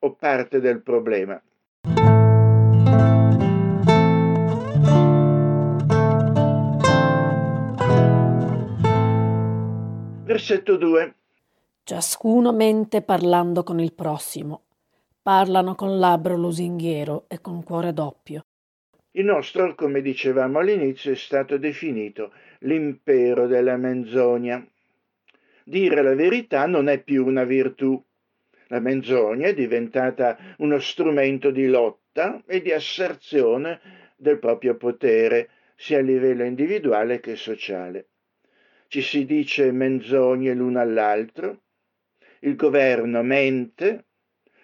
o 0.00 0.14
parte 0.16 0.60
del 0.60 0.82
problema? 0.82 1.42
Versetto 10.24 10.76
2. 10.76 11.14
Ciascuno 11.84 12.52
mente 12.52 13.00
parlando 13.00 13.62
con 13.62 13.80
il 13.80 13.94
prossimo. 13.94 14.64
Parlano 15.22 15.74
con 15.74 15.98
labbro 15.98 16.36
lusinghiero 16.36 17.24
e 17.28 17.40
con 17.40 17.64
cuore 17.64 17.94
doppio. 17.94 18.44
Il 19.12 19.24
nostro, 19.24 19.74
come 19.74 20.02
dicevamo 20.02 20.58
all'inizio, 20.58 21.12
è 21.12 21.16
stato 21.16 21.56
definito 21.56 22.32
l'impero 22.60 23.46
della 23.46 23.78
menzogna 23.78 24.62
dire 25.68 26.00
la 26.00 26.14
verità 26.14 26.66
non 26.66 26.88
è 26.88 27.02
più 27.02 27.26
una 27.26 27.42
virtù. 27.42 28.00
La 28.68 28.78
menzogna 28.78 29.48
è 29.48 29.54
diventata 29.54 30.38
uno 30.58 30.78
strumento 30.78 31.50
di 31.50 31.66
lotta 31.66 32.42
e 32.46 32.62
di 32.62 32.72
asserzione 32.72 33.80
del 34.16 34.38
proprio 34.38 34.76
potere, 34.76 35.50
sia 35.74 35.98
a 35.98 36.02
livello 36.02 36.44
individuale 36.44 37.18
che 37.18 37.34
sociale. 37.34 38.06
Ci 38.86 39.02
si 39.02 39.24
dice 39.24 39.72
menzogne 39.72 40.54
l'uno 40.54 40.80
all'altro, 40.80 41.62
il 42.40 42.54
governo 42.54 43.22
mente, 43.22 44.04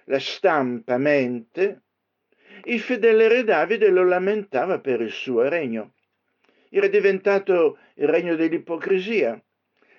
la 0.05 0.21
stampa 0.21 0.99
mente. 0.99 1.83
Il 2.65 2.81
fedele 2.81 3.27
re 3.27 3.43
Davide 3.43 3.91
lo 3.91 4.05
lamentava 4.05 4.79
per 4.79 5.01
il 5.01 5.11
suo 5.11 5.49
regno. 5.49 5.95
era 6.71 6.87
diventato 6.87 7.79
il 7.95 8.09
regno 8.09 8.37
dell'ipocrisia, 8.37 9.43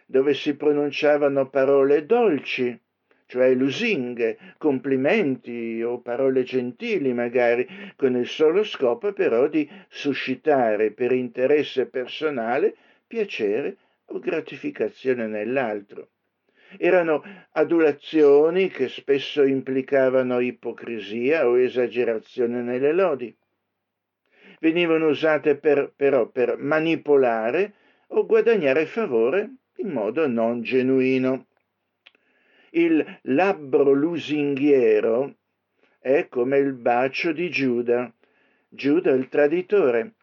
dove 0.06 0.34
si 0.34 0.56
pronunciavano 0.56 1.50
parole 1.50 2.06
dolci, 2.06 2.80
cioè 3.26 3.54
lusinghe, 3.54 4.38
complimenti 4.58 5.82
o 5.82 6.00
parole 6.00 6.44
gentili 6.44 7.14
magari, 7.14 7.68
con 7.96 8.16
il 8.16 8.28
solo 8.28 8.64
scopo 8.64 9.12
però 9.14 9.48
di 9.48 9.68
suscitare 9.88 10.92
per 10.92 11.12
interesse 11.12 11.88
personale 11.88 12.76
piacere 13.08 13.78
o 14.06 14.20
gratificazione 14.20 15.28
nell'altro. 15.28 16.10
Erano 16.78 17.24
adulazioni 17.52 18.68
che 18.70 18.88
spesso 18.90 19.44
implicavano 19.44 20.40
ipocrisia 20.40 21.48
o 21.48 21.58
esagerazione 21.60 22.62
nelle 22.62 22.92
lodi. 22.92 23.36
Venivano 24.60 25.08
usate 25.08 25.56
per, 25.56 25.92
però 25.96 26.28
per 26.28 26.58
manipolare 26.58 27.74
o 28.08 28.26
guadagnare 28.26 28.86
favore 28.86 29.50
in 29.78 29.90
modo 29.90 30.28
non 30.28 30.62
genuino. 30.62 31.48
Il 32.72 33.20
labbro 33.24 33.92
lusinghiero 33.92 35.36
è 36.00 36.28
come 36.28 36.58
il 36.58 36.74
bacio 36.74 37.32
di 37.32 37.50
Giuda, 37.50 38.12
Giuda 38.68 39.12
il 39.12 39.30
traditore. 39.30 40.14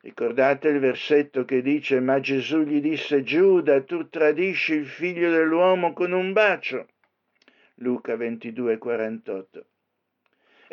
Ricordate 0.00 0.68
il 0.68 0.80
versetto 0.80 1.44
che 1.44 1.62
dice, 1.62 2.00
ma 2.00 2.20
Gesù 2.20 2.62
gli 2.62 2.80
disse, 2.80 3.22
Giuda, 3.22 3.82
tu 3.82 4.08
tradisci 4.08 4.74
il 4.74 4.86
figlio 4.86 5.30
dell'uomo 5.30 5.92
con 5.92 6.12
un 6.12 6.32
bacio. 6.32 6.88
Luca 7.76 8.16
22, 8.16 8.78
48. 8.78 9.66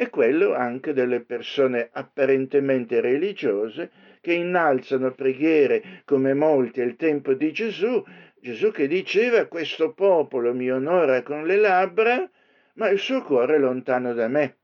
E 0.01 0.09
quello 0.09 0.53
anche 0.53 0.93
delle 0.93 1.19
persone 1.19 1.89
apparentemente 1.91 3.01
religiose 3.01 3.91
che 4.21 4.31
innalzano 4.31 5.11
preghiere 5.11 6.03
come 6.05 6.33
molti 6.33 6.79
al 6.79 6.95
tempo 6.95 7.33
di 7.33 7.51
Gesù, 7.51 8.01
Gesù 8.39 8.71
che 8.71 8.87
diceva 8.87 9.47
questo 9.47 9.91
popolo 9.91 10.53
mi 10.53 10.71
onora 10.71 11.21
con 11.21 11.45
le 11.45 11.57
labbra, 11.57 12.31
ma 12.75 12.87
il 12.87 12.97
suo 12.97 13.21
cuore 13.23 13.55
è 13.55 13.59
lontano 13.59 14.13
da 14.13 14.29
me. 14.29 14.59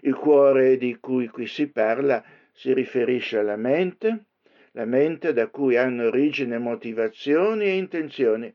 Il 0.00 0.16
cuore 0.16 0.76
di 0.76 0.98
cui 0.98 1.28
qui 1.28 1.46
si 1.46 1.70
parla 1.70 2.20
si 2.50 2.72
riferisce 2.72 3.38
alla 3.38 3.54
mente, 3.54 4.24
la 4.72 4.86
mente 4.86 5.32
da 5.32 5.46
cui 5.46 5.76
hanno 5.76 6.08
origine 6.08 6.58
motivazioni 6.58 7.66
e 7.66 7.76
intenzioni. 7.76 8.52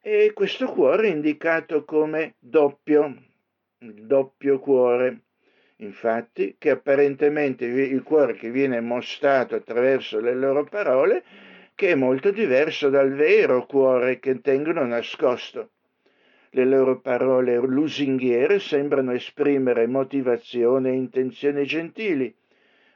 E 0.00 0.32
questo 0.32 0.64
cuore 0.68 1.08
è 1.08 1.10
indicato 1.10 1.84
come 1.84 2.36
doppio, 2.38 3.34
il 3.80 4.06
doppio 4.06 4.58
cuore. 4.58 5.20
Infatti, 5.80 6.56
che 6.58 6.70
apparentemente 6.70 7.66
il 7.66 8.02
cuore 8.02 8.34
che 8.34 8.50
viene 8.50 8.80
mostrato 8.80 9.54
attraverso 9.54 10.20
le 10.20 10.34
loro 10.34 10.64
parole, 10.64 11.22
che 11.74 11.90
è 11.90 11.94
molto 11.94 12.30
diverso 12.30 12.88
dal 12.88 13.12
vero 13.12 13.66
cuore 13.66 14.18
che 14.18 14.40
tengono 14.40 14.86
nascosto. 14.86 15.72
Le 16.50 16.64
loro 16.64 17.00
parole 17.00 17.56
lusinghiere 17.58 18.58
sembrano 18.58 19.12
esprimere 19.12 19.86
motivazione 19.86 20.90
e 20.90 20.94
intenzioni 20.94 21.66
gentili, 21.66 22.34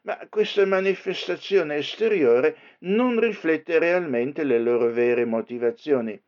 ma 0.02 0.18
questa 0.30 0.64
manifestazione 0.64 1.76
esteriore 1.76 2.56
non 2.80 3.20
riflette 3.20 3.78
realmente 3.78 4.44
le 4.44 4.58
loro 4.58 4.90
vere 4.90 5.26
motivazioni. 5.26 6.18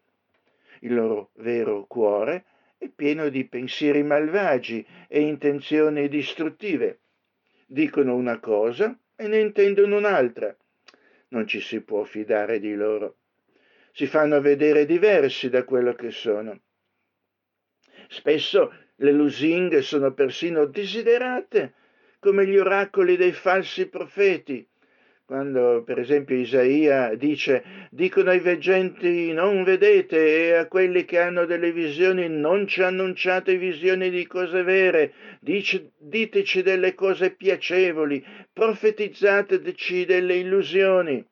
Il 0.80 0.94
loro 0.94 1.30
vero 1.36 1.86
cuore 1.86 2.44
è 2.82 2.88
pieno 2.88 3.28
di 3.28 3.44
pensieri 3.44 4.02
malvagi 4.02 4.84
e 5.06 5.20
intenzioni 5.20 6.08
distruttive. 6.08 7.02
Dicono 7.64 8.16
una 8.16 8.40
cosa 8.40 8.98
e 9.14 9.28
ne 9.28 9.38
intendono 9.38 9.98
un'altra. 9.98 10.56
Non 11.28 11.46
ci 11.46 11.60
si 11.60 11.80
può 11.82 12.02
fidare 12.02 12.58
di 12.58 12.74
loro. 12.74 13.18
Si 13.92 14.08
fanno 14.08 14.40
vedere 14.40 14.84
diversi 14.84 15.48
da 15.48 15.62
quello 15.62 15.94
che 15.94 16.10
sono. 16.10 16.60
Spesso 18.08 18.74
le 18.96 19.12
lusinghe 19.12 19.80
sono 19.80 20.12
persino 20.12 20.64
desiderate, 20.64 21.74
come 22.18 22.44
gli 22.48 22.56
oracoli 22.56 23.16
dei 23.16 23.32
falsi 23.32 23.86
profeti, 23.86 24.68
quando 25.32 25.82
per 25.82 25.98
esempio 25.98 26.36
Isaia 26.36 27.14
dice 27.14 27.88
dicono 27.90 28.28
ai 28.28 28.40
veggenti 28.40 29.32
non 29.32 29.64
vedete 29.64 30.18
e 30.18 30.52
a 30.52 30.66
quelli 30.66 31.06
che 31.06 31.20
hanno 31.20 31.46
delle 31.46 31.72
visioni 31.72 32.28
non 32.28 32.66
ci 32.66 32.82
annunciate 32.82 33.56
visioni 33.56 34.10
di 34.10 34.26
cose 34.26 34.62
vere, 34.62 35.14
dice, 35.40 35.92
diteci 35.96 36.60
delle 36.60 36.94
cose 36.94 37.30
piacevoli, 37.30 38.22
profetizzateci 38.52 40.04
delle 40.04 40.34
illusioni. 40.34 41.26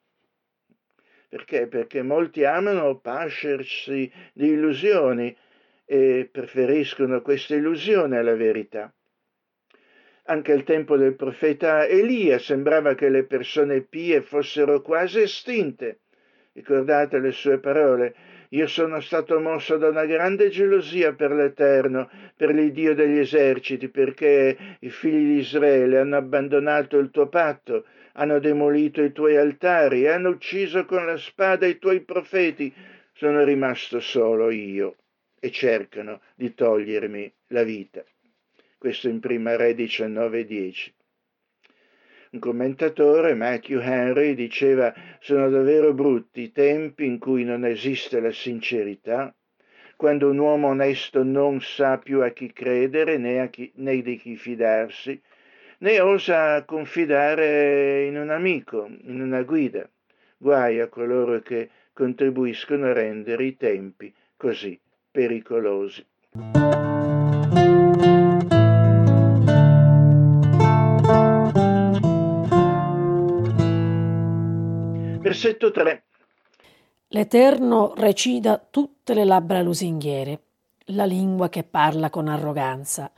Perché? 1.29 1.67
Perché 1.67 2.01
molti 2.01 2.43
amano 2.45 3.01
pascersi 3.01 4.11
di 4.33 4.47
illusioni 4.47 5.37
e 5.85 6.27
preferiscono 6.33 7.21
queste 7.21 7.57
illusioni 7.57 8.17
alla 8.17 8.35
verità. 8.35 8.91
Anche 10.31 10.53
al 10.53 10.63
tempo 10.63 10.97
del 10.97 11.17
profeta 11.17 11.89
Elia 11.89 12.39
sembrava 12.39 12.95
che 12.95 13.09
le 13.09 13.25
persone 13.25 13.81
pie 13.81 14.23
fossero 14.23 14.81
quasi 14.81 15.23
estinte. 15.23 16.03
Ricordate 16.53 17.19
le 17.19 17.33
sue 17.33 17.59
parole? 17.59 18.15
Io 18.51 18.69
sono 18.69 19.01
stato 19.01 19.41
mosso 19.41 19.77
da 19.77 19.89
una 19.89 20.05
grande 20.05 20.49
gelosia 20.49 21.15
per 21.15 21.33
l'Eterno, 21.33 22.09
per 22.37 22.55
l'Iddio 22.55 22.95
degli 22.95 23.19
eserciti, 23.19 23.89
perché 23.89 24.57
i 24.79 24.91
figli 24.91 25.33
di 25.33 25.41
Israele 25.41 25.99
hanno 25.99 26.19
abbandonato 26.19 26.97
il 26.99 27.11
tuo 27.11 27.29
patto, 27.29 27.87
hanno 28.13 28.39
demolito 28.39 29.03
i 29.03 29.11
tuoi 29.11 29.37
altari 29.37 30.07
hanno 30.07 30.29
ucciso 30.29 30.85
con 30.85 31.07
la 31.07 31.17
spada 31.17 31.67
i 31.67 31.81
tuoi 31.81 32.03
profeti. 32.03 32.73
Sono 33.15 33.43
rimasto 33.43 33.99
solo 33.99 34.51
io 34.51 34.95
e 35.41 35.51
cercano 35.51 36.21
di 36.37 36.55
togliermi 36.55 37.33
la 37.49 37.65
vita 37.65 38.05
questo 38.81 39.11
in 39.11 39.21
prima 39.21 39.57
re 39.57 39.75
19.10. 39.75 40.93
Un 42.31 42.39
commentatore, 42.39 43.35
Matthew 43.35 43.79
Henry, 43.79 44.35
diceva 44.35 44.95
sono 45.21 45.51
davvero 45.51 45.93
brutti 45.93 46.41
i 46.41 46.51
tempi 46.51 47.05
in 47.05 47.19
cui 47.19 47.45
non 47.45 47.67
esiste 47.67 48.21
la 48.21 48.33
sincerità, 48.33 49.35
quando 49.97 50.31
un 50.31 50.39
uomo 50.39 50.69
onesto 50.69 51.23
non 51.23 51.61
sa 51.61 51.99
più 51.99 52.23
a 52.23 52.31
chi 52.31 52.55
credere 52.55 53.19
né, 53.19 53.51
chi, 53.51 53.71
né 53.75 54.01
di 54.01 54.17
chi 54.17 54.37
fidarsi, 54.37 55.21
né 55.81 56.01
osa 56.01 56.65
confidare 56.65 58.05
in 58.07 58.17
un 58.17 58.31
amico, 58.31 58.89
in 59.03 59.21
una 59.21 59.43
guida. 59.43 59.87
Guai 60.39 60.81
a 60.81 60.89
coloro 60.89 61.41
che 61.41 61.69
contribuiscono 61.93 62.87
a 62.87 62.95
rendere 62.95 63.45
i 63.45 63.57
tempi 63.59 64.11
così 64.39 64.81
pericolosi. 65.11 66.03
Versetto 75.41 75.71
3. 75.71 76.03
L'Eterno 77.09 77.95
recida 77.97 78.59
tutte 78.59 79.15
le 79.15 79.25
labbra 79.25 79.63
lusinghiere, 79.63 80.41
la 80.89 81.07
lingua 81.07 81.49
che 81.49 81.65
parla 81.65 82.11
con 82.11 82.29
arroganza. 82.29 83.11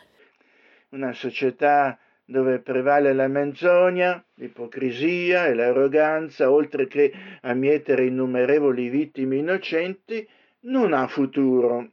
Una 0.90 1.12
società 1.14 1.98
dove 2.24 2.60
prevale 2.60 3.12
la 3.12 3.26
menzogna, 3.26 4.24
l'ipocrisia 4.34 5.46
e 5.46 5.54
l'arroganza, 5.54 6.48
oltre 6.48 6.86
che 6.86 7.12
a 7.40 7.54
mietere 7.54 8.06
innumerevoli 8.06 8.88
vittime 8.88 9.38
innocenti, 9.38 10.24
non 10.60 10.92
ha 10.92 11.08
futuro 11.08 11.90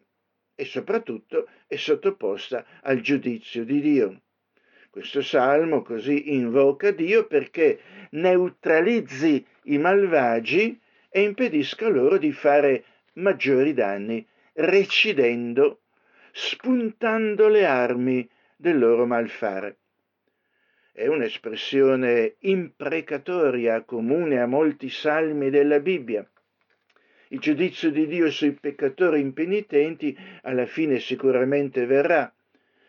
e 0.53 0.63
soprattutto 0.63 1.47
è 1.65 1.75
sottoposta 1.75 2.63
al 2.83 3.01
giudizio 3.01 3.65
di 3.65 3.81
Dio. 3.81 4.21
Questo 4.91 5.21
salmo 5.21 5.81
così 5.81 6.33
invoca 6.33 6.91
Dio 6.91 7.25
perché 7.25 7.79
neutralizzi 8.11 9.43
i 9.69 9.77
malvagi 9.77 10.79
e 11.09 11.21
impedisca 11.21 11.87
loro 11.87 12.17
di 12.17 12.31
fare 12.31 12.83
maggiori 13.13 13.73
danni, 13.73 14.25
recidendo, 14.53 15.81
spuntando 16.31 17.47
le 17.47 17.65
armi 17.65 18.29
del 18.55 18.77
loro 18.77 19.05
malfare. 19.05 19.77
È 20.91 21.07
un'espressione 21.07 22.35
imprecatoria 22.39 23.83
comune 23.83 24.41
a 24.41 24.45
molti 24.45 24.89
salmi 24.89 25.49
della 25.49 25.79
Bibbia. 25.79 26.27
Il 27.29 27.39
giudizio 27.39 27.91
di 27.91 28.07
Dio 28.07 28.29
sui 28.31 28.51
peccatori 28.51 29.21
impenitenti 29.21 30.17
alla 30.41 30.65
fine 30.65 30.99
sicuramente 30.99 31.85
verrà, 31.85 32.31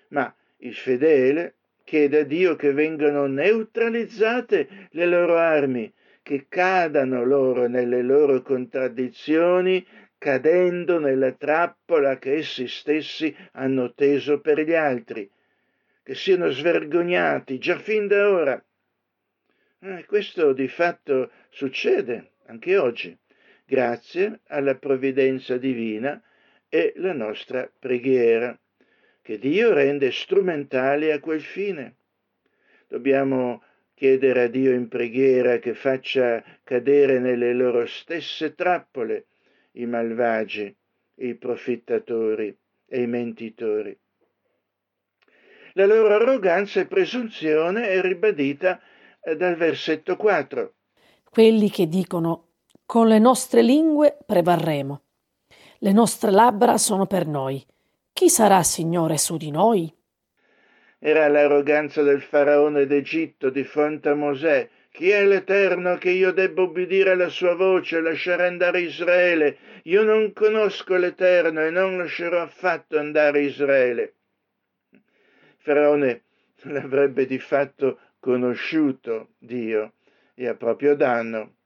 ma 0.08 0.34
il 0.58 0.74
fedele 0.74 1.54
chiede 1.84 2.20
a 2.20 2.24
Dio 2.24 2.56
che 2.56 2.72
vengano 2.72 3.26
neutralizzate 3.26 4.88
le 4.90 5.06
loro 5.06 5.36
armi, 5.36 5.92
che 6.22 6.46
cadano 6.48 7.24
loro 7.24 7.66
nelle 7.66 8.02
loro 8.02 8.42
contraddizioni, 8.42 9.86
cadendo 10.18 10.98
nella 10.98 11.32
trappola 11.32 12.18
che 12.18 12.34
essi 12.34 12.68
stessi 12.68 13.34
hanno 13.52 13.94
teso 13.94 14.40
per 14.40 14.60
gli 14.60 14.74
altri, 14.74 15.30
che 16.02 16.14
siano 16.14 16.50
svergognati 16.50 17.58
già 17.58 17.78
fin 17.78 18.06
da 18.06 18.28
ora. 18.28 18.64
Eh, 19.82 20.04
questo 20.06 20.52
di 20.52 20.68
fatto 20.68 21.30
succede 21.48 22.32
anche 22.46 22.76
oggi, 22.76 23.16
grazie 23.64 24.40
alla 24.48 24.74
provvidenza 24.74 25.56
divina 25.56 26.22
e 26.68 26.92
la 26.96 27.12
nostra 27.12 27.70
preghiera, 27.78 28.58
che 29.22 29.38
Dio 29.38 29.72
rende 29.72 30.10
strumentali 30.10 31.10
a 31.10 31.20
quel 31.20 31.40
fine. 31.40 31.96
Dobbiamo 32.88 33.62
chiedere 34.00 34.44
a 34.44 34.48
Dio 34.48 34.72
in 34.72 34.88
preghiera 34.88 35.58
che 35.58 35.74
faccia 35.74 36.42
cadere 36.64 37.18
nelle 37.18 37.52
loro 37.52 37.84
stesse 37.84 38.54
trappole 38.54 39.26
i 39.72 39.84
malvagi, 39.84 40.74
i 41.16 41.34
profittatori 41.34 42.56
e 42.86 43.02
i 43.02 43.06
mentitori. 43.06 43.94
La 45.74 45.84
loro 45.84 46.14
arroganza 46.14 46.80
e 46.80 46.86
presunzione 46.86 47.88
è 47.90 48.00
ribadita 48.00 48.80
eh, 49.20 49.36
dal 49.36 49.56
versetto 49.56 50.16
4. 50.16 50.72
Quelli 51.24 51.68
che 51.68 51.86
dicono 51.86 52.52
con 52.86 53.06
le 53.06 53.18
nostre 53.18 53.60
lingue 53.60 54.16
prevarremo, 54.24 55.02
le 55.80 55.92
nostre 55.92 56.30
labbra 56.30 56.78
sono 56.78 57.04
per 57.04 57.26
noi. 57.26 57.62
Chi 58.14 58.30
sarà 58.30 58.62
Signore 58.62 59.18
su 59.18 59.36
di 59.36 59.50
noi? 59.50 59.94
Era 61.02 61.28
l'arroganza 61.28 62.02
del 62.02 62.20
faraone 62.20 62.84
d'Egitto 62.84 63.48
di 63.48 63.64
fronte 63.64 64.10
a 64.10 64.14
Mosè. 64.14 64.68
Chi 64.90 65.08
è 65.08 65.24
l'Eterno 65.24 65.96
che 65.96 66.10
io 66.10 66.30
debba 66.30 66.60
obbedire 66.60 67.12
alla 67.12 67.30
sua 67.30 67.54
voce 67.54 67.96
e 67.96 68.00
lasciare 68.02 68.46
andare 68.46 68.82
Israele? 68.82 69.56
Io 69.84 70.02
non 70.02 70.34
conosco 70.34 70.96
l'Eterno 70.96 71.64
e 71.64 71.70
non 71.70 71.96
lascerò 71.96 72.42
affatto 72.42 72.98
andare 72.98 73.40
Israele. 73.40 74.14
Faraone 75.56 76.24
l'avrebbe 76.64 77.24
di 77.24 77.38
fatto 77.38 77.98
conosciuto 78.18 79.30
Dio 79.38 79.94
e 80.34 80.48
a 80.48 80.54
proprio 80.54 80.94
danno. 80.94 81.59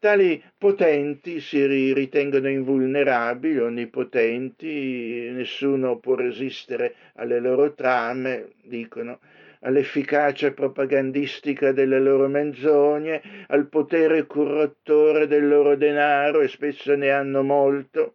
Tali 0.00 0.42
potenti 0.56 1.40
si 1.40 1.92
ritengono 1.92 2.48
invulnerabili, 2.48 3.58
onnipotenti, 3.58 5.28
nessuno 5.30 5.98
può 5.98 6.14
resistere 6.14 6.94
alle 7.16 7.38
loro 7.38 7.74
trame, 7.74 8.52
dicono, 8.62 9.20
all'efficacia 9.60 10.52
propagandistica 10.52 11.72
delle 11.72 12.00
loro 12.00 12.28
menzogne, 12.28 13.20
al 13.48 13.68
potere 13.68 14.26
corruttore 14.26 15.26
del 15.26 15.46
loro 15.46 15.76
denaro 15.76 16.40
e 16.40 16.48
spesso 16.48 16.94
ne 16.94 17.10
hanno 17.10 17.42
molto. 17.42 18.14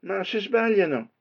Ma 0.00 0.24
si 0.24 0.40
sbagliano. 0.40 1.12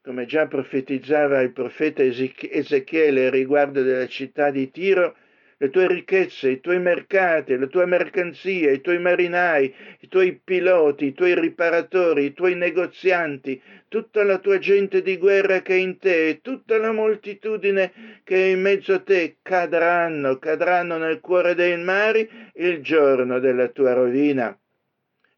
Come 0.00 0.26
già 0.26 0.46
profetizzava 0.46 1.40
il 1.40 1.50
profeta 1.50 2.04
Ezechiele 2.04 3.30
riguardo 3.30 3.82
della 3.82 4.06
città 4.06 4.52
di 4.52 4.70
Tiro, 4.70 5.16
le 5.64 5.70
tue 5.70 5.86
ricchezze, 5.86 6.50
i 6.50 6.60
tuoi 6.60 6.78
mercati, 6.78 7.56
la 7.56 7.66
tua 7.66 7.86
mercanzia, 7.86 8.70
i 8.70 8.82
tuoi 8.82 8.98
marinai, 8.98 9.74
i 10.00 10.08
tuoi 10.08 10.38
piloti, 10.42 11.06
i 11.06 11.12
tuoi 11.14 11.34
riparatori, 11.34 12.26
i 12.26 12.32
tuoi 12.34 12.54
negozianti, 12.54 13.60
tutta 13.88 14.22
la 14.24 14.38
tua 14.38 14.58
gente 14.58 15.00
di 15.00 15.16
guerra 15.16 15.62
che 15.62 15.74
è 15.74 15.78
in 15.78 15.96
te 15.98 16.28
e 16.28 16.40
tutta 16.42 16.76
la 16.76 16.92
moltitudine 16.92 18.20
che 18.24 18.36
è 18.36 18.48
in 18.50 18.60
mezzo 18.60 18.92
a 18.92 19.00
te 19.00 19.36
cadranno, 19.40 20.38
cadranno 20.38 20.98
nel 20.98 21.20
cuore 21.20 21.54
dei 21.54 21.82
mari 21.82 22.28
il 22.56 22.82
giorno 22.82 23.38
della 23.38 23.68
tua 23.68 23.94
rovina. 23.94 24.56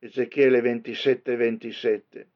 Ezechiele 0.01 0.61
27, 0.61 1.37
27. 1.37 2.27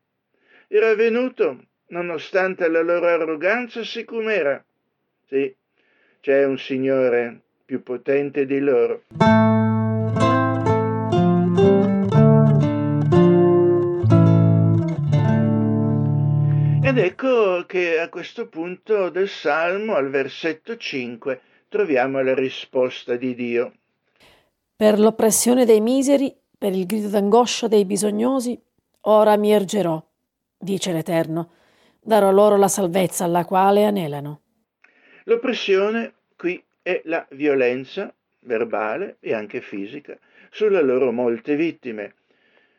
Era 0.69 0.95
venuto, 0.95 1.67
nonostante 1.89 2.69
la 2.69 2.83
loro 2.83 3.07
arroganza, 3.07 3.83
sicumera. 3.83 4.65
Sì, 5.27 5.53
c'è 6.21 6.45
un 6.45 6.59
Signore 6.59 7.43
più 7.71 7.85
potente 7.85 8.47
di 8.47 8.59
loro. 8.59 9.03
Ed 16.83 16.99
ecco 16.99 17.65
che 17.67 18.01
a 18.01 18.09
questo 18.09 18.49
punto 18.49 19.09
del 19.11 19.29
Salmo, 19.29 19.95
al 19.95 20.11
versetto 20.11 20.77
5, 20.77 21.41
troviamo 21.69 22.21
la 22.21 22.35
risposta 22.35 23.15
di 23.15 23.37
Dio. 23.37 23.73
Per 24.75 24.99
l'oppressione 24.99 25.65
dei 25.65 25.81
miseri, 25.81 26.37
per 26.59 26.73
il 26.73 26.87
grido 26.87 27.07
d'angoscia 27.07 27.69
dei 27.69 27.85
bisognosi, 27.85 28.61
ora 29.03 29.37
mi 29.37 29.53
ergerò, 29.53 30.05
dice 30.59 30.91
l'Eterno, 30.91 31.53
darò 32.01 32.33
loro 32.33 32.57
la 32.57 32.67
salvezza 32.67 33.23
alla 33.23 33.45
quale 33.45 33.85
anelano. 33.85 34.41
L'oppressione 35.23 36.15
qui 36.35 36.61
e 36.83 37.03
la 37.05 37.27
violenza 37.31 38.15
verbale 38.41 39.17
e 39.21 39.35
anche 39.35 39.61
fisica 39.61 40.19
sulle 40.51 40.83
loro 40.83 41.13
molte 41.13 41.57
vittime. 41.57 42.15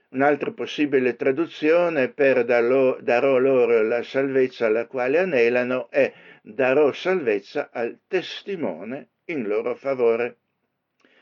Un'altra 0.09 0.51
possibile 0.51 1.15
traduzione 1.15 2.09
per 2.09 2.43
darò 2.43 3.37
loro 3.37 3.81
la 3.81 4.03
salvezza 4.03 4.65
alla 4.65 4.85
quale 4.85 5.19
anelano 5.19 5.89
è 5.89 6.11
darò 6.41 6.91
salvezza 6.91 7.69
al 7.71 7.99
testimone 8.07 9.09
in 9.25 9.47
loro 9.47 9.75
favore. 9.75 10.37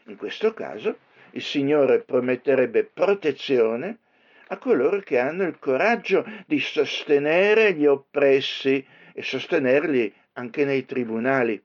In 0.06 0.16
questo 0.16 0.54
caso 0.54 0.98
il 1.32 1.44
Signore 1.44 2.00
prometterebbe 2.00 2.84
protezione 2.86 4.00
a 4.48 4.58
coloro 4.58 5.00
che 5.02 5.20
hanno 5.20 5.44
il 5.44 5.60
coraggio 5.60 6.26
di 6.48 6.60
sostenere 6.60 7.74
gli 7.74 7.86
oppressi 7.86 8.84
e 9.14 9.22
sostenerli 9.22 10.12
anche 10.34 10.66
nei 10.66 10.86
tribunali. 10.86 11.62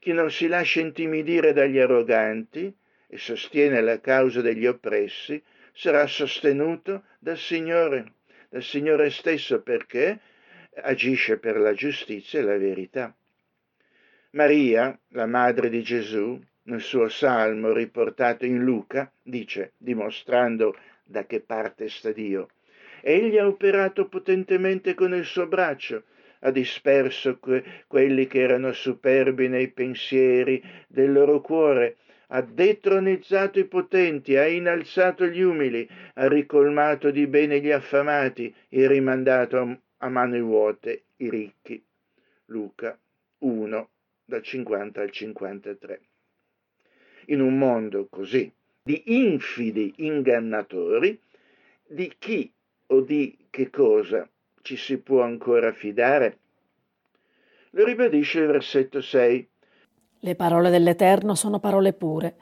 Chi 0.00 0.14
non 0.14 0.30
si 0.30 0.46
lascia 0.46 0.80
intimidire 0.80 1.52
dagli 1.52 1.78
arroganti 1.78 2.74
e 3.06 3.18
sostiene 3.18 3.82
la 3.82 4.00
causa 4.00 4.40
degli 4.40 4.66
oppressi 4.66 5.42
sarà 5.74 6.06
sostenuto 6.06 7.04
dal 7.18 7.36
Signore, 7.36 8.14
dal 8.48 8.62
Signore 8.62 9.10
stesso 9.10 9.60
perché 9.60 10.18
agisce 10.82 11.36
per 11.36 11.58
la 11.58 11.74
giustizia 11.74 12.40
e 12.40 12.42
la 12.42 12.56
verità. 12.56 13.14
Maria, 14.30 14.98
la 15.08 15.26
madre 15.26 15.68
di 15.68 15.82
Gesù, 15.82 16.40
nel 16.62 16.80
suo 16.80 17.10
salmo 17.10 17.70
riportato 17.72 18.46
in 18.46 18.64
Luca, 18.64 19.12
dice, 19.22 19.72
dimostrando 19.76 20.76
da 21.04 21.26
che 21.26 21.40
parte 21.40 21.90
sta 21.90 22.10
Dio, 22.10 22.48
Egli 23.02 23.36
ha 23.36 23.46
operato 23.46 24.08
potentemente 24.08 24.94
con 24.94 25.14
il 25.14 25.26
suo 25.26 25.46
braccio 25.46 26.04
ha 26.40 26.50
disperso 26.50 27.38
que- 27.38 27.64
quelli 27.86 28.26
che 28.26 28.40
erano 28.40 28.72
superbi 28.72 29.48
nei 29.48 29.68
pensieri 29.68 30.62
del 30.88 31.12
loro 31.12 31.40
cuore, 31.40 31.96
ha 32.28 32.42
detronizzato 32.42 33.58
i 33.58 33.64
potenti, 33.64 34.36
ha 34.36 34.46
innalzato 34.46 35.26
gli 35.26 35.40
umili, 35.40 35.88
ha 36.14 36.28
ricolmato 36.28 37.10
di 37.10 37.26
bene 37.26 37.60
gli 37.60 37.70
affamati 37.70 38.54
e 38.68 38.86
rimandato 38.86 39.80
a 39.98 40.08
mani 40.08 40.40
vuote 40.40 41.04
i 41.16 41.28
ricchi. 41.28 41.82
Luca 42.46 42.98
1, 43.38 43.88
dal 44.24 44.42
50 44.42 45.00
al 45.02 45.10
53. 45.10 46.00
In 47.26 47.40
un 47.40 47.58
mondo 47.58 48.06
così 48.08 48.50
di 48.82 49.02
infidi 49.06 49.92
ingannatori, 49.98 51.20
di 51.86 52.12
chi 52.18 52.50
o 52.86 53.00
di 53.00 53.36
che 53.50 53.70
cosa 53.70 54.28
ci 54.62 54.76
si 54.76 54.98
può 54.98 55.22
ancora 55.22 55.72
fidare? 55.72 56.38
Lo 57.70 57.84
ribadisce 57.84 58.40
il 58.40 58.46
versetto 58.46 59.00
6. 59.00 59.48
Le 60.20 60.34
parole 60.34 60.70
dell'Eterno 60.70 61.34
sono 61.34 61.60
parole 61.60 61.92
pure, 61.92 62.36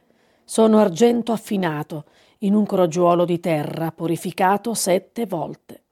sono 0.45 0.79
argento 0.79 1.33
affinato 1.33 2.07
in 2.39 2.55
un 2.55 2.65
crogiuolo 2.65 3.25
di 3.25 3.39
terra 3.41 3.93
purificato 3.93 4.75
sette 4.75 5.27
volte. 5.27 5.83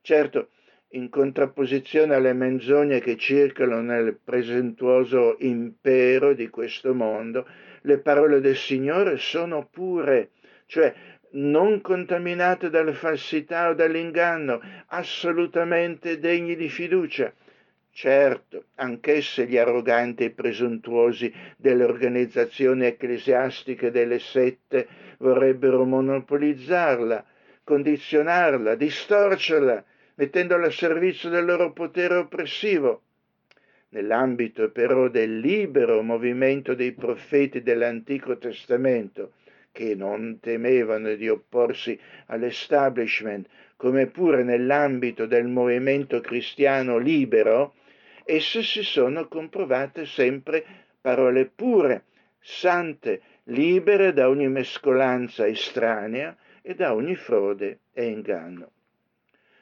Certo, 0.00 0.48
in 0.92 1.08
contrapposizione 1.08 2.14
alle 2.14 2.32
menzogne 2.32 3.00
che 3.00 3.16
circolano 3.16 3.82
nel 3.82 4.18
presentuoso 4.22 5.36
impero 5.38 6.34
di 6.34 6.48
questo 6.48 6.94
mondo, 6.94 7.46
le 7.82 7.98
parole 7.98 8.40
del 8.40 8.56
Signore 8.56 9.16
sono 9.18 9.68
pure, 9.70 10.30
cioè 10.66 10.92
non 11.32 11.80
contaminate 11.80 12.70
dalle 12.70 12.92
falsità 12.92 13.68
o 13.68 13.74
dall'inganno, 13.74 14.60
assolutamente 14.86 16.18
degni 16.18 16.56
di 16.56 16.68
fiducia. 16.68 17.32
Certo, 17.92 18.64
anch'esse 18.76 19.46
gli 19.46 19.56
arroganti 19.56 20.24
e 20.24 20.30
presuntuosi 20.30 21.32
delle 21.56 21.84
organizzazioni 21.84 22.86
ecclesiastiche 22.86 23.90
delle 23.90 24.18
sette 24.18 24.86
vorrebbero 25.18 25.84
monopolizzarla, 25.84 27.24
condizionarla, 27.64 28.74
distorcerla, 28.74 29.84
mettendola 30.14 30.66
a 30.66 30.70
servizio 30.70 31.28
del 31.30 31.44
loro 31.44 31.72
potere 31.72 32.16
oppressivo. 32.16 33.02
Nell'ambito 33.90 34.70
però 34.70 35.08
del 35.08 35.40
libero 35.40 36.00
movimento 36.02 36.74
dei 36.74 36.92
profeti 36.92 37.60
dell'Antico 37.60 38.38
Testamento, 38.38 39.32
che 39.72 39.94
non 39.94 40.38
temevano 40.40 41.14
di 41.14 41.28
opporsi 41.28 41.98
all'establishment, 42.26 43.46
come 43.76 44.06
pure 44.06 44.42
nell'ambito 44.42 45.26
del 45.26 45.46
movimento 45.46 46.20
cristiano 46.20 46.98
libero, 46.98 47.74
esse 48.24 48.62
si 48.62 48.82
sono 48.82 49.26
comprovate 49.28 50.04
sempre 50.06 50.64
parole 51.00 51.46
pure, 51.46 52.04
sante, 52.38 53.22
libere 53.44 54.12
da 54.12 54.28
ogni 54.28 54.48
mescolanza 54.48 55.46
estranea 55.46 56.36
e 56.62 56.74
da 56.74 56.94
ogni 56.94 57.14
frode 57.14 57.80
e 57.92 58.06
inganno. 58.06 58.70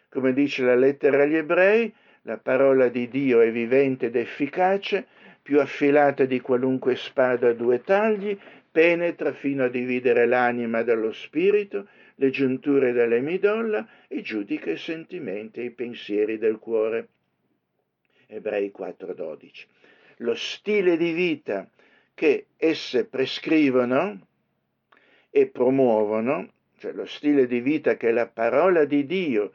Come 0.08 0.32
dice 0.32 0.64
la 0.64 0.74
lettera 0.74 1.22
agli 1.22 1.36
ebrei, 1.36 1.94
la 2.22 2.38
parola 2.38 2.88
di 2.88 3.08
Dio 3.08 3.40
è 3.40 3.50
vivente 3.50 4.06
ed 4.06 4.16
efficace, 4.16 5.06
più 5.40 5.60
affilata 5.60 6.24
di 6.24 6.40
qualunque 6.40 6.94
spada 6.96 7.48
a 7.48 7.54
due 7.54 7.82
tagli, 7.82 8.38
penetra 8.70 9.32
fino 9.32 9.64
a 9.64 9.68
dividere 9.68 10.26
l'anima 10.26 10.82
dallo 10.82 11.12
spirito, 11.12 11.88
le 12.16 12.30
giunture 12.30 12.92
dalle 12.92 13.20
midolla 13.20 13.86
e 14.08 14.22
giudica 14.22 14.70
i 14.70 14.76
sentimenti 14.76 15.60
e 15.60 15.64
i 15.64 15.70
pensieri 15.70 16.38
del 16.38 16.58
cuore. 16.58 17.08
Ebrei 18.26 18.70
4:12. 18.70 19.66
Lo 20.18 20.34
stile 20.34 20.96
di 20.96 21.12
vita 21.12 21.68
che 22.14 22.46
esse 22.56 23.06
prescrivono 23.06 24.26
e 25.30 25.46
promuovono, 25.46 26.52
cioè 26.78 26.92
lo 26.92 27.06
stile 27.06 27.46
di 27.46 27.60
vita 27.60 27.96
che 27.96 28.10
la 28.10 28.26
parola 28.26 28.84
di 28.84 29.06
Dio 29.06 29.52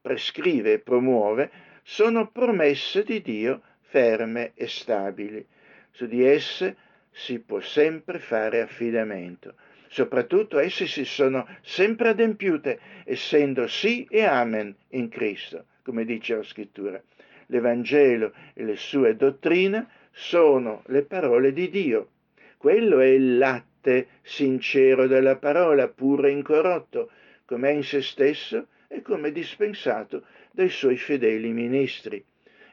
prescrive 0.00 0.74
e 0.74 0.78
promuove, 0.80 1.50
sono 1.82 2.30
promesse 2.30 3.02
di 3.02 3.22
Dio 3.22 3.62
ferme 3.80 4.52
e 4.54 4.66
stabili. 4.66 5.44
Su 5.90 6.06
di 6.06 6.22
esse 6.22 6.76
si 7.18 7.40
può 7.40 7.58
sempre 7.58 8.20
fare 8.20 8.60
affidamento. 8.60 9.54
Soprattutto 9.88 10.60
esse 10.60 10.86
si 10.86 11.04
sono 11.04 11.48
sempre 11.62 12.10
adempiute, 12.10 12.78
essendo 13.04 13.66
sì 13.66 14.06
e 14.08 14.22
amen 14.22 14.72
in 14.90 15.08
Cristo, 15.08 15.64
come 15.82 16.04
dice 16.04 16.36
la 16.36 16.44
scrittura. 16.44 17.02
L'Evangelo 17.46 18.32
e 18.54 18.62
le 18.62 18.76
sue 18.76 19.16
dottrine 19.16 19.88
sono 20.12 20.84
le 20.86 21.02
parole 21.02 21.52
di 21.52 21.68
Dio. 21.70 22.10
Quello 22.56 23.00
è 23.00 23.06
il 23.06 23.36
latte 23.36 24.06
sincero 24.22 25.08
della 25.08 25.36
parola, 25.36 25.88
puro 25.88 26.28
e 26.28 26.30
incorrotto, 26.30 27.10
come 27.46 27.70
è 27.70 27.72
in 27.72 27.82
se 27.82 28.00
stesso 28.00 28.68
e 28.86 29.02
come 29.02 29.32
dispensato 29.32 30.24
dai 30.52 30.68
suoi 30.68 30.96
fedeli 30.96 31.50
ministri. 31.50 32.24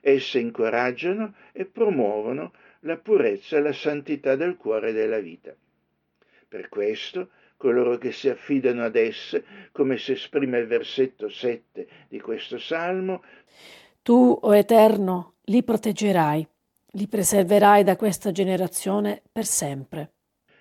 Esse 0.01 0.37
incoraggiano 0.37 1.33
e 1.51 1.65
promuovono 1.65 2.53
la 2.85 2.97
purezza 2.97 3.57
e 3.57 3.61
la 3.61 3.73
santità 3.73 4.35
del 4.35 4.57
cuore 4.57 4.89
e 4.89 4.93
della 4.93 5.19
vita. 5.19 5.53
Per 6.47 6.69
questo, 6.69 7.29
coloro 7.57 7.97
che 7.97 8.11
si 8.11 8.29
affidano 8.29 8.83
ad 8.83 8.95
esse, 8.95 9.43
come 9.71 9.97
si 9.97 10.11
esprime 10.13 10.59
il 10.59 10.67
versetto 10.67 11.27
7 11.27 11.87
di 12.07 12.19
questo 12.19 12.57
salmo, 12.57 13.23
Tu, 14.01 14.37
o 14.39 14.55
Eterno, 14.55 15.33
li 15.45 15.63
proteggerai, 15.63 16.47
li 16.91 17.07
preserverai 17.07 17.83
da 17.83 17.95
questa 17.95 18.31
generazione 18.31 19.21
per 19.31 19.45
sempre. 19.45 20.11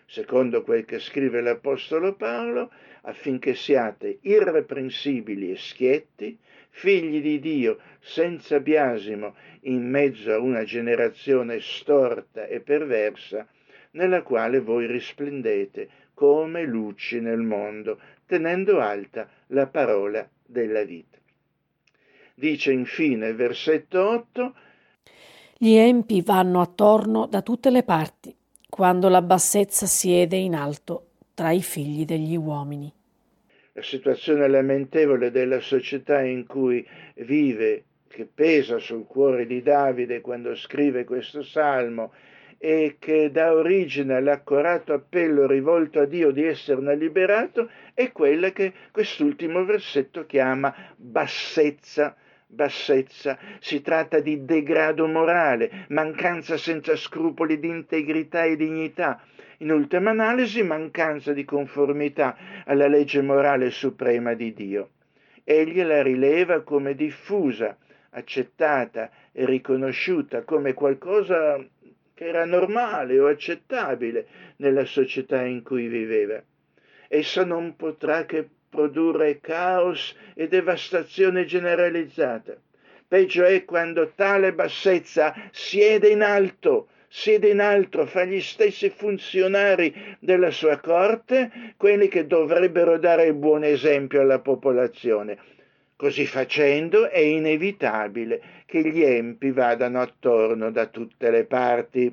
Secondo 0.06 0.62
quel 0.62 0.86
che 0.86 0.98
scrive 0.98 1.42
l'Apostolo 1.42 2.14
Paolo, 2.14 2.70
affinché 3.02 3.54
siate 3.54 4.18
irreprensibili 4.22 5.50
e 5.50 5.56
schietti, 5.56 6.38
figli 6.76 7.22
di 7.22 7.38
Dio 7.38 7.78
senza 8.00 8.58
biasimo 8.58 9.34
in 9.62 9.88
mezzo 9.88 10.32
a 10.32 10.38
una 10.38 10.64
generazione 10.64 11.60
storta 11.60 12.46
e 12.46 12.60
perversa, 12.60 13.46
nella 13.92 14.22
quale 14.22 14.60
voi 14.60 14.86
risplendete 14.86 15.88
come 16.14 16.64
luci 16.64 17.20
nel 17.20 17.40
mondo, 17.40 18.00
tenendo 18.26 18.80
alta 18.80 19.28
la 19.48 19.68
parola 19.68 20.28
della 20.44 20.82
vita. 20.82 21.16
Dice 22.34 22.72
infine 22.72 23.28
il 23.28 23.36
versetto 23.36 24.08
8, 24.08 24.54
Gli 25.56 25.74
empi 25.74 26.22
vanno 26.22 26.60
attorno 26.60 27.26
da 27.26 27.40
tutte 27.42 27.70
le 27.70 27.84
parti, 27.84 28.34
quando 28.68 29.08
la 29.08 29.22
bassezza 29.22 29.86
siede 29.86 30.36
in 30.36 30.56
alto 30.56 31.10
tra 31.34 31.52
i 31.52 31.62
figli 31.62 32.04
degli 32.04 32.36
uomini 32.36 32.92
la 33.76 33.82
situazione 33.82 34.46
lamentevole 34.46 35.32
della 35.32 35.58
società 35.58 36.22
in 36.22 36.46
cui 36.46 36.86
vive, 37.16 37.82
che 38.06 38.28
pesa 38.32 38.78
sul 38.78 39.04
cuore 39.04 39.46
di 39.46 39.62
Davide 39.62 40.20
quando 40.20 40.54
scrive 40.54 41.02
questo 41.02 41.42
salmo 41.42 42.12
e 42.56 42.96
che 43.00 43.32
dà 43.32 43.52
origine 43.52 44.14
all'accorato 44.14 44.92
appello 44.92 45.48
rivolto 45.48 45.98
a 45.98 46.04
Dio 46.04 46.30
di 46.30 46.44
esserne 46.44 46.94
liberato, 46.94 47.68
è 47.92 48.12
quella 48.12 48.52
che 48.52 48.72
quest'ultimo 48.92 49.64
versetto 49.64 50.24
chiama 50.24 50.72
bassezza. 50.96 52.16
Bassezza, 52.46 53.36
si 53.58 53.82
tratta 53.82 54.20
di 54.20 54.44
degrado 54.44 55.08
morale, 55.08 55.86
mancanza 55.88 56.56
senza 56.56 56.94
scrupoli 56.94 57.58
di 57.58 57.66
integrità 57.66 58.44
e 58.44 58.54
dignità, 58.54 59.20
in 59.58 59.70
ultima 59.70 60.10
analisi 60.10 60.62
mancanza 60.62 61.32
di 61.32 61.44
conformità 61.44 62.36
alla 62.64 62.86
legge 62.86 63.22
morale 63.22 63.70
suprema 63.70 64.34
di 64.34 64.52
Dio. 64.52 64.90
Egli 65.44 65.82
la 65.82 66.02
rileva 66.02 66.62
come 66.62 66.94
diffusa, 66.94 67.76
accettata 68.10 69.10
e 69.32 69.44
riconosciuta 69.44 70.42
come 70.42 70.72
qualcosa 70.72 71.62
che 72.14 72.26
era 72.26 72.44
normale 72.44 73.18
o 73.18 73.26
accettabile 73.26 74.26
nella 74.56 74.84
società 74.84 75.42
in 75.42 75.62
cui 75.62 75.88
viveva. 75.88 76.42
Essa 77.08 77.44
non 77.44 77.76
potrà 77.76 78.24
che 78.24 78.48
produrre 78.68 79.40
caos 79.40 80.16
e 80.34 80.48
devastazione 80.48 81.44
generalizzata. 81.44 82.56
Peggio 83.06 83.44
è 83.44 83.64
quando 83.64 84.12
tale 84.14 84.52
bassezza 84.52 85.34
siede 85.52 86.08
in 86.08 86.22
alto, 86.22 86.88
siede 87.16 87.50
in 87.50 87.60
alto 87.60 88.06
fra 88.06 88.24
gli 88.24 88.40
stessi 88.40 88.90
funzionari 88.90 90.16
della 90.18 90.50
sua 90.50 90.80
corte, 90.80 91.74
quelli 91.76 92.08
che 92.08 92.26
dovrebbero 92.26 92.98
dare 92.98 93.26
il 93.26 93.34
buon 93.34 93.62
esempio 93.62 94.20
alla 94.20 94.40
popolazione. 94.40 95.38
Così 95.94 96.26
facendo 96.26 97.08
è 97.08 97.20
inevitabile 97.20 98.42
che 98.66 98.82
gli 98.82 99.00
empi 99.00 99.52
vadano 99.52 100.00
attorno 100.00 100.72
da 100.72 100.86
tutte 100.86 101.30
le 101.30 101.44
parti. 101.44 102.12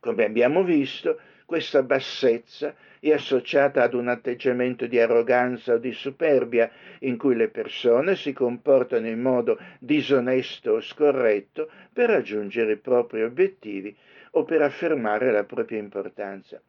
Come 0.00 0.24
abbiamo 0.26 0.62
visto, 0.62 1.18
questa 1.46 1.82
bassezza 1.82 2.74
è 3.00 3.12
associata 3.12 3.82
ad 3.82 3.94
un 3.94 4.08
atteggiamento 4.08 4.86
di 4.86 4.98
arroganza 4.98 5.74
o 5.74 5.78
di 5.78 5.92
superbia 5.92 6.70
in 7.00 7.16
cui 7.16 7.34
le 7.34 7.48
persone 7.48 8.16
si 8.16 8.32
comportano 8.32 9.06
in 9.06 9.20
modo 9.20 9.58
disonesto 9.78 10.72
o 10.72 10.80
scorretto 10.80 11.70
per 11.92 12.10
raggiungere 12.10 12.72
i 12.72 12.76
propri 12.76 13.22
obiettivi 13.22 13.94
o 14.32 14.44
per 14.44 14.62
affermare 14.62 15.30
la 15.30 15.44
propria 15.44 15.78
importanza. 15.78 16.60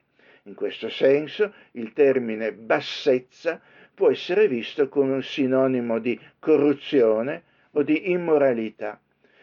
In 0.44 0.54
questo 0.54 0.90
senso 0.90 1.54
il 1.72 1.92
termine 1.94 2.54
bassezza 2.54 3.60
può 3.94 4.10
essere 4.10 4.48
visto 4.48 4.88
come 4.88 5.14
un 5.14 5.24
sinonimo 5.24 6.00
di 6.00 6.20
corruzione 6.40 7.44
o 7.72 7.84
di 7.84 8.12
immoralità 8.12 9.00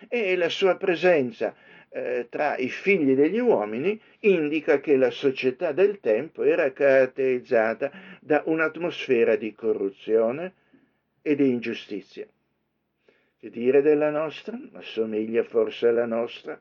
e 0.09 0.37
la 0.37 0.49
sua 0.49 0.77
presenza 0.77 1.55
eh, 1.97 2.27
tra 2.29 2.57
i 2.57 2.69
figli 2.69 3.15
degli 3.15 3.39
uomini 3.39 3.99
indica 4.21 4.81
che 4.81 4.97
la 4.97 5.13
società 5.13 5.71
del 5.71 6.01
tempo 6.01 6.43
era 6.43 6.73
caratterizzata 6.73 7.93
da 8.21 8.43
un'atmosfera 8.47 9.37
di 9.37 9.55
corruzione 9.55 10.55
e 11.23 11.37
di 11.37 11.49
ingiustizia. 11.49 12.27
Che 13.39 13.49
dire 13.49 13.81
della 13.81 14.11
nostra? 14.11 14.59
Assomiglia 14.73 15.45
forse 15.45 15.87
alla 15.87 16.05
nostra? 16.05 16.61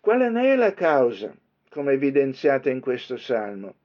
Quale 0.00 0.28
ne 0.28 0.52
è 0.52 0.56
la 0.56 0.74
causa, 0.74 1.34
come 1.70 1.94
evidenziata 1.94 2.68
in 2.68 2.80
questo 2.80 3.16
salmo? 3.16 3.76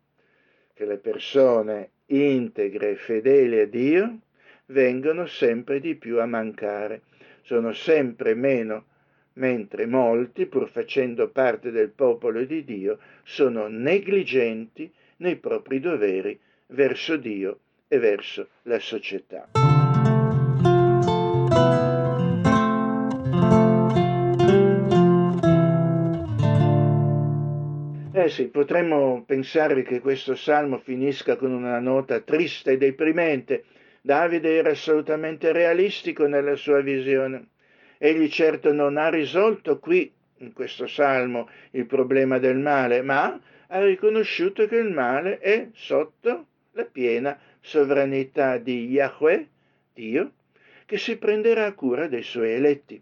Che 0.74 0.86
le 0.86 0.98
persone 0.98 1.92
integre 2.08 2.92
e 2.92 2.96
fedeli 2.96 3.62
a 3.62 3.68
Dio 3.68 4.20
vengono 4.66 5.26
sempre 5.26 5.80
di 5.80 5.96
più 5.96 6.20
a 6.20 6.26
mancare, 6.26 7.04
sono 7.44 7.72
sempre 7.72 8.34
meno 8.34 8.89
mentre 9.40 9.86
molti, 9.86 10.46
pur 10.46 10.70
facendo 10.70 11.30
parte 11.30 11.72
del 11.72 11.90
popolo 11.90 12.44
di 12.44 12.64
Dio, 12.64 13.00
sono 13.24 13.68
negligenti 13.68 14.92
nei 15.18 15.38
propri 15.38 15.80
doveri 15.80 16.40
verso 16.68 17.18
Dio 17.18 17.60
e 17.88 17.98
verso 17.98 18.48
la 18.64 18.80
società. 18.80 19.50
Eh 28.12 28.28
sì, 28.28 28.48
potremmo 28.48 29.24
pensare 29.26 29.82
che 29.84 30.02
questo 30.02 30.36
salmo 30.36 30.78
finisca 30.80 31.38
con 31.38 31.52
una 31.52 31.80
nota 31.80 32.20
triste 32.20 32.72
e 32.72 32.78
deprimente. 32.78 33.64
Davide 34.02 34.58
era 34.58 34.72
assolutamente 34.72 35.54
realistico 35.54 36.28
nella 36.28 36.56
sua 36.56 36.82
visione. 36.82 37.48
Egli 38.02 38.30
certo 38.30 38.72
non 38.72 38.96
ha 38.96 39.10
risolto 39.10 39.78
qui, 39.78 40.10
in 40.38 40.54
questo 40.54 40.88
salmo, 40.88 41.50
il 41.72 41.86
problema 41.86 42.40
del 42.40 42.58
male, 42.58 43.02
ma 43.02 43.38
ha 43.68 43.84
riconosciuto 43.84 44.68
che 44.68 44.78
il 44.78 44.90
male 44.90 45.40
è 45.40 45.68
sotto 45.74 46.46
la 46.72 46.86
piena 46.86 47.38
sovranità 47.60 48.58
di 48.58 48.86
Yahweh, 48.86 49.48
Dio, 49.94 50.32
che 50.86 50.98
si 50.98 51.18
prenderà 51.18 51.74
cura 51.74 52.08
dei 52.08 52.24
suoi 52.24 52.52
eletti. 52.52 53.02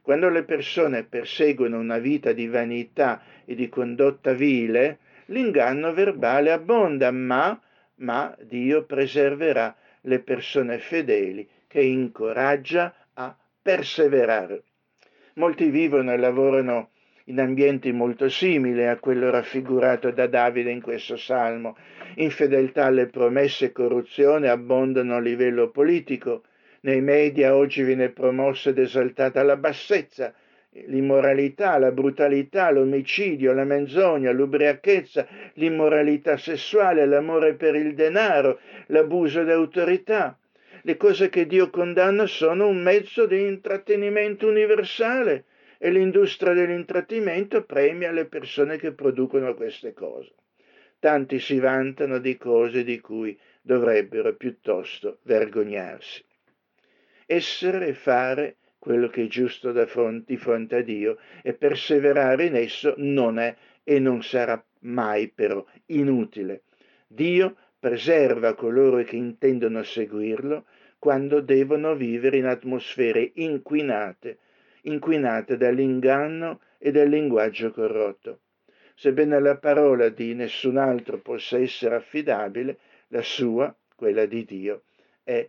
Quando 0.00 0.30
le 0.30 0.44
persone 0.44 1.04
perseguono 1.04 1.78
una 1.78 1.98
vita 1.98 2.32
di 2.32 2.48
vanità 2.48 3.22
e 3.44 3.54
di 3.54 3.68
condotta 3.68 4.32
vile, 4.32 4.98
l'inganno 5.26 5.92
verbale 5.92 6.52
abbonda, 6.52 7.10
ma, 7.10 7.60
ma 7.96 8.34
Dio 8.40 8.84
preserverà 8.84 9.76
le 10.00 10.20
persone 10.20 10.78
fedeli 10.78 11.46
che 11.66 11.82
incoraggia 11.82 12.94
perseverare. 13.68 14.62
Molti 15.34 15.68
vivono 15.68 16.10
e 16.10 16.16
lavorano 16.16 16.88
in 17.24 17.38
ambienti 17.38 17.92
molto 17.92 18.30
simili 18.30 18.86
a 18.86 18.96
quello 18.96 19.28
raffigurato 19.28 20.10
da 20.10 20.26
Davide 20.26 20.70
in 20.70 20.80
questo 20.80 21.18
salmo. 21.18 21.76
Infedeltà 22.14 22.86
alle 22.86 23.08
promesse 23.08 23.66
e 23.66 23.72
corruzione 23.72 24.48
abbondano 24.48 25.16
a 25.16 25.20
livello 25.20 25.68
politico. 25.68 26.44
Nei 26.80 27.02
media 27.02 27.54
oggi 27.54 27.82
viene 27.82 28.08
promossa 28.08 28.70
ed 28.70 28.78
esaltata 28.78 29.42
la 29.42 29.58
bassezza, 29.58 30.32
l'immoralità, 30.86 31.76
la 31.76 31.92
brutalità, 31.92 32.70
l'omicidio, 32.70 33.52
la 33.52 33.64
menzogna, 33.64 34.30
l'ubriachezza, 34.30 35.26
l'immoralità 35.56 36.38
sessuale, 36.38 37.04
l'amore 37.04 37.52
per 37.52 37.74
il 37.74 37.92
denaro, 37.92 38.60
l'abuso 38.86 39.44
d'autorità. 39.44 40.38
Le 40.88 40.96
cose 40.96 41.28
che 41.28 41.46
Dio 41.46 41.68
condanna 41.68 42.24
sono 42.24 42.66
un 42.66 42.80
mezzo 42.80 43.26
di 43.26 43.42
intrattenimento 43.42 44.48
universale 44.48 45.44
e 45.76 45.90
l'industria 45.90 46.54
dell'intrattenimento 46.54 47.62
premia 47.64 48.10
le 48.10 48.24
persone 48.24 48.78
che 48.78 48.92
producono 48.92 49.52
queste 49.52 49.92
cose. 49.92 50.32
Tanti 50.98 51.40
si 51.40 51.58
vantano 51.58 52.18
di 52.18 52.38
cose 52.38 52.84
di 52.84 53.00
cui 53.00 53.38
dovrebbero 53.60 54.34
piuttosto 54.34 55.18
vergognarsi. 55.24 56.24
Essere 57.26 57.88
e 57.88 57.92
fare 57.92 58.56
quello 58.78 59.08
che 59.08 59.24
è 59.24 59.26
giusto 59.26 59.72
di 59.72 60.36
fronte 60.38 60.76
a 60.76 60.80
Dio 60.80 61.18
e 61.42 61.52
perseverare 61.52 62.46
in 62.46 62.56
esso 62.56 62.94
non 62.96 63.38
è 63.38 63.54
e 63.84 63.98
non 63.98 64.22
sarà 64.22 64.64
mai 64.78 65.28
però 65.28 65.62
inutile. 65.88 66.62
Dio 67.06 67.56
preserva 67.78 68.54
coloro 68.54 69.02
che 69.04 69.16
intendono 69.16 69.82
seguirlo 69.82 70.64
quando 70.98 71.40
devono 71.40 71.94
vivere 71.94 72.36
in 72.36 72.46
atmosfere 72.46 73.30
inquinate 73.34 74.38
inquinate 74.82 75.56
dall'inganno 75.56 76.60
e 76.78 76.90
dal 76.90 77.08
linguaggio 77.08 77.70
corrotto. 77.70 78.40
Sebbene 78.94 79.40
la 79.40 79.56
parola 79.56 80.08
di 80.08 80.34
nessun 80.34 80.76
altro 80.76 81.18
possa 81.18 81.58
essere 81.58 81.96
affidabile, 81.96 82.78
la 83.08 83.22
sua, 83.22 83.74
quella 83.94 84.26
di 84.26 84.44
Dio, 84.44 84.82
è 85.22 85.48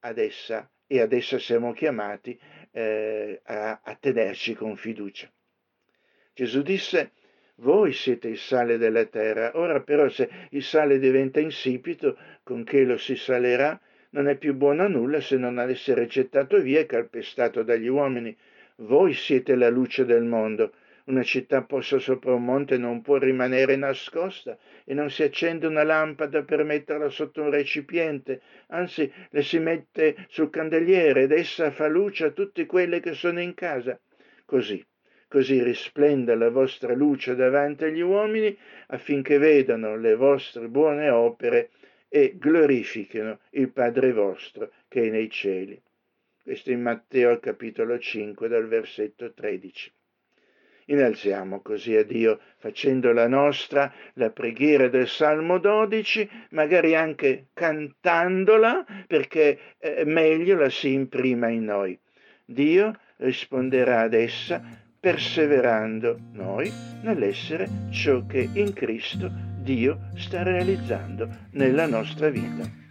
ad 0.00 0.18
essa 0.18 0.68
e 0.86 1.00
ad 1.00 1.12
essa 1.12 1.38
siamo 1.38 1.72
chiamati 1.72 2.38
eh, 2.72 3.40
a, 3.44 3.80
a 3.82 3.94
tenerci 3.94 4.54
con 4.54 4.76
fiducia. 4.76 5.30
Gesù 6.32 6.62
disse, 6.62 7.12
voi 7.56 7.92
siete 7.92 8.28
il 8.28 8.38
sale 8.38 8.76
della 8.76 9.04
terra, 9.04 9.52
ora 9.54 9.80
però 9.80 10.08
se 10.08 10.28
il 10.50 10.62
sale 10.62 10.98
diventa 10.98 11.38
insipido, 11.38 12.18
con 12.42 12.64
che 12.64 12.82
lo 12.82 12.98
si 12.98 13.14
salerà? 13.14 13.80
Non 14.14 14.28
è 14.28 14.36
più 14.36 14.54
buono 14.54 14.84
a 14.84 14.88
nulla 14.88 15.20
se 15.20 15.36
non 15.36 15.58
ad 15.58 15.70
essere 15.70 16.06
gettato 16.06 16.60
via 16.60 16.80
e 16.80 16.86
calpestato 16.86 17.64
dagli 17.64 17.88
uomini. 17.88 18.34
Voi 18.76 19.12
siete 19.12 19.56
la 19.56 19.68
luce 19.68 20.04
del 20.04 20.22
mondo. 20.22 20.72
Una 21.06 21.24
città 21.24 21.62
posta 21.62 21.98
sopra 21.98 22.32
un 22.32 22.44
monte 22.44 22.78
non 22.78 23.02
può 23.02 23.18
rimanere 23.18 23.74
nascosta 23.74 24.56
e 24.84 24.94
non 24.94 25.10
si 25.10 25.24
accende 25.24 25.66
una 25.66 25.82
lampada 25.82 26.44
per 26.44 26.62
metterla 26.62 27.08
sotto 27.08 27.42
un 27.42 27.50
recipiente, 27.50 28.40
anzi 28.68 29.12
le 29.30 29.42
si 29.42 29.58
mette 29.58 30.26
sul 30.28 30.48
candeliere 30.48 31.22
ed 31.22 31.32
essa 31.32 31.72
fa 31.72 31.88
luce 31.88 32.26
a 32.26 32.30
tutte 32.30 32.66
quelle 32.66 33.00
che 33.00 33.14
sono 33.14 33.40
in 33.40 33.52
casa. 33.52 33.98
Così, 34.46 34.82
così 35.28 35.60
risplenda 35.60 36.36
la 36.36 36.50
vostra 36.50 36.94
luce 36.94 37.34
davanti 37.34 37.84
agli 37.84 38.00
uomini 38.00 38.56
affinché 38.86 39.38
vedano 39.38 39.96
le 39.96 40.14
vostre 40.14 40.68
buone 40.68 41.10
opere 41.10 41.70
e 42.14 42.36
glorifichino 42.38 43.40
il 43.50 43.72
Padre 43.72 44.12
vostro 44.12 44.70
che 44.86 45.02
è 45.02 45.10
nei 45.10 45.28
cieli. 45.28 45.82
Questo 46.40 46.70
in 46.70 46.80
Matteo 46.80 47.40
capitolo 47.40 47.98
5 47.98 48.46
dal 48.46 48.68
versetto 48.68 49.34
13. 49.34 49.92
Innalziamo 50.86 51.60
così 51.60 51.96
a 51.96 52.04
Dio 52.04 52.38
facendo 52.58 53.10
la 53.12 53.26
nostra 53.26 53.92
la 54.12 54.30
preghiera 54.30 54.86
del 54.86 55.08
Salmo 55.08 55.58
12, 55.58 56.30
magari 56.50 56.94
anche 56.94 57.48
cantandola 57.52 58.86
perché 59.08 59.58
eh, 59.78 60.04
meglio 60.04 60.56
la 60.56 60.70
si 60.70 60.92
imprima 60.92 61.48
in 61.48 61.64
noi. 61.64 61.98
Dio 62.44 62.96
risponderà 63.16 64.02
ad 64.02 64.14
essa 64.14 64.62
perseverando 65.00 66.16
noi 66.30 66.70
nell'essere 67.02 67.68
ciò 67.90 68.24
che 68.24 68.48
in 68.52 68.72
Cristo 68.72 69.53
Dio 69.64 70.10
sta 70.14 70.42
realizzando 70.42 71.26
nella 71.52 71.86
nostra 71.86 72.28
vita. 72.28 72.83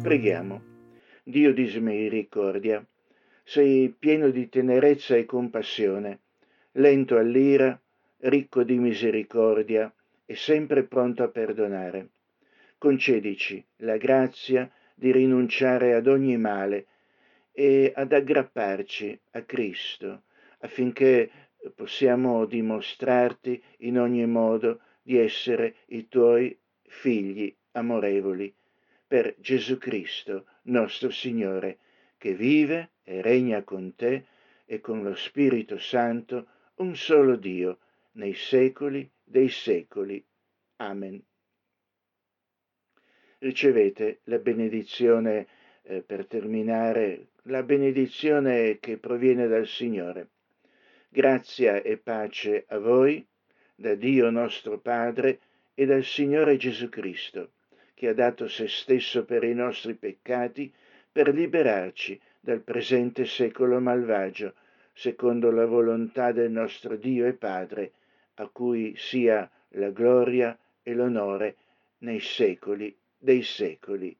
Preghiamo. 0.00 0.62
Dio 1.24 1.52
di 1.52 1.64
misericordia, 1.80 2.86
sei 3.42 3.88
pieno 3.90 4.30
di 4.30 4.48
tenerezza 4.48 5.16
e 5.16 5.24
compassione, 5.24 6.20
lento 6.72 7.16
all'ira, 7.18 7.78
ricco 8.18 8.62
di 8.62 8.78
misericordia 8.78 9.92
e 10.24 10.36
sempre 10.36 10.84
pronto 10.84 11.24
a 11.24 11.28
perdonare. 11.28 12.10
Concedici 12.78 13.62
la 13.78 13.96
grazia 13.96 14.70
di 14.94 15.10
rinunciare 15.10 15.94
ad 15.94 16.06
ogni 16.06 16.38
male 16.38 16.86
e 17.50 17.92
ad 17.94 18.12
aggrapparci 18.12 19.18
a 19.32 19.42
Cristo, 19.42 20.22
affinché 20.60 21.28
possiamo 21.74 22.44
dimostrarti 22.46 23.60
in 23.78 23.98
ogni 23.98 24.26
modo 24.26 24.80
di 25.02 25.18
essere 25.18 25.74
i 25.86 26.08
tuoi 26.08 26.56
figli 26.82 27.52
amorevoli, 27.72 28.54
per 29.08 29.34
Gesù 29.38 29.78
Cristo, 29.78 30.46
nostro 30.64 31.08
Signore, 31.10 31.78
che 32.18 32.34
vive 32.34 32.90
e 33.02 33.22
regna 33.22 33.62
con 33.62 33.94
te 33.96 34.26
e 34.66 34.80
con 34.80 35.02
lo 35.02 35.14
Spirito 35.14 35.78
Santo, 35.78 36.46
un 36.76 36.94
solo 36.94 37.36
Dio, 37.36 37.78
nei 38.12 38.34
secoli 38.34 39.10
dei 39.24 39.48
secoli. 39.48 40.22
Amen. 40.76 41.22
Ricevete 43.38 44.20
la 44.24 44.38
benedizione 44.38 45.46
eh, 45.82 46.02
per 46.02 46.26
terminare, 46.26 47.28
la 47.44 47.62
benedizione 47.62 48.78
che 48.78 48.98
proviene 48.98 49.46
dal 49.46 49.66
Signore. 49.66 50.28
Grazia 51.08 51.80
e 51.80 51.96
pace 51.96 52.66
a 52.68 52.78
voi, 52.78 53.26
da 53.74 53.94
Dio 53.94 54.28
nostro 54.28 54.78
Padre 54.78 55.40
e 55.72 55.86
dal 55.86 56.04
Signore 56.04 56.58
Gesù 56.58 56.88
Cristo, 56.90 57.52
che 57.98 58.10
ha 58.10 58.14
dato 58.14 58.46
se 58.46 58.68
stesso 58.68 59.24
per 59.24 59.42
i 59.42 59.54
nostri 59.54 59.94
peccati, 59.94 60.72
per 61.10 61.34
liberarci 61.34 62.20
dal 62.38 62.60
presente 62.60 63.24
secolo 63.24 63.80
malvagio, 63.80 64.54
secondo 64.92 65.50
la 65.50 65.66
volontà 65.66 66.30
del 66.30 66.48
nostro 66.48 66.94
Dio 66.94 67.26
e 67.26 67.32
Padre, 67.32 67.90
a 68.34 68.48
cui 68.52 68.94
sia 68.96 69.50
la 69.70 69.90
gloria 69.90 70.56
e 70.80 70.94
l'onore 70.94 71.56
nei 71.98 72.20
secoli 72.20 72.96
dei 73.18 73.42
secoli. 73.42 74.16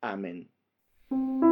Amen. 0.00 1.51